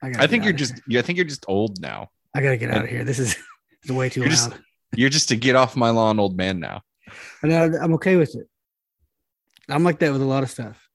[0.00, 0.22] I got.
[0.22, 0.74] I think you're just.
[0.96, 2.10] I think you're just old now.
[2.36, 3.02] I gotta get out of here.
[3.02, 3.34] This is
[3.82, 4.36] it's way too You're loud.
[4.36, 4.52] just-
[4.94, 6.82] You're just a get off my lawn old man now.
[7.42, 8.46] And I, I'm okay with it.
[9.68, 10.88] I'm like that with a lot of stuff.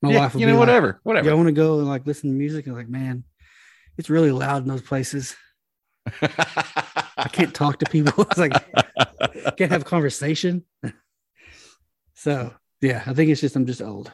[0.00, 1.30] My Yeah, wife will you be know, like, whatever, whatever.
[1.30, 2.66] I want to go and like listen to music.
[2.66, 3.22] And like, man,
[3.96, 5.36] it's really loud in those places.
[6.22, 8.22] I can't talk to people.
[8.30, 8.52] it's like
[9.56, 10.64] can't have conversation.
[12.14, 14.12] so yeah, I think it's just I'm just old.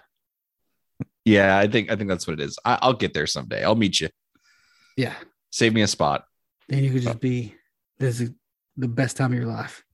[1.25, 2.59] yeah, I think I think that's what it is.
[2.65, 3.65] I, I'll get there someday.
[3.65, 4.09] I'll meet you.
[4.97, 5.15] Yeah.
[5.51, 6.25] Save me a spot.
[6.69, 7.55] Then you could just be
[7.99, 8.31] this is
[8.77, 9.85] the best time of your life.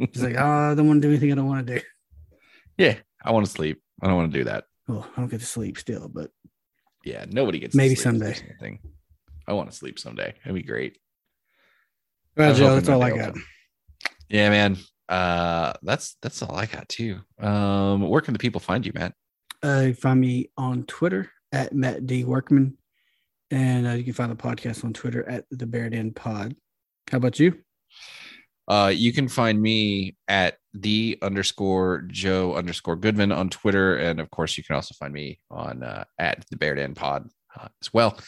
[0.00, 1.80] It's like, oh, I don't want to do anything I don't want to do.
[2.78, 3.80] Yeah, I want to sleep.
[4.02, 4.64] I don't want to do that.
[4.88, 6.30] Well, I don't get to sleep still, but
[7.04, 8.34] Yeah, nobody gets to Maybe someday.
[9.46, 10.34] I want to sleep someday.
[10.42, 10.98] That'd be great.
[12.36, 13.34] Well, Joe, hoping that's all I got.
[13.34, 13.44] come.
[14.28, 14.78] Yeah, man.
[15.08, 17.18] Uh, that's that's all I got too.
[17.40, 19.14] Um, where can the people find you, Matt?
[19.62, 22.78] Uh, you find me on Twitter at Matt D Workman,
[23.50, 26.56] and uh, you can find the podcast on Twitter at the Bear Den Pod.
[27.10, 27.58] How about you?
[28.68, 34.30] Uh, you can find me at the underscore Joe underscore Goodman on Twitter, and of
[34.30, 37.28] course, you can also find me on uh, at the Bear Den Pod
[37.58, 38.18] uh, as well.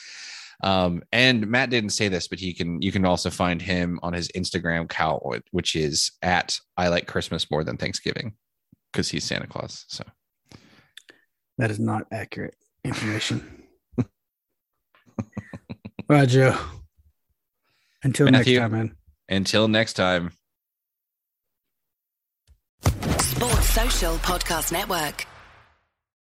[0.64, 4.14] Um, and Matt didn't say this, but he can you can also find him on
[4.14, 8.34] his Instagram account, which is at I like Christmas more than Thanksgiving
[8.90, 9.84] because he's Santa Claus.
[9.88, 10.04] So
[11.58, 13.62] That is not accurate information.
[13.98, 14.06] All
[16.08, 16.58] right, Joe.
[18.02, 18.58] Until Matthew.
[18.58, 18.96] next time, man.
[19.28, 20.32] until next time.
[23.18, 25.26] Sports Social Podcast Network.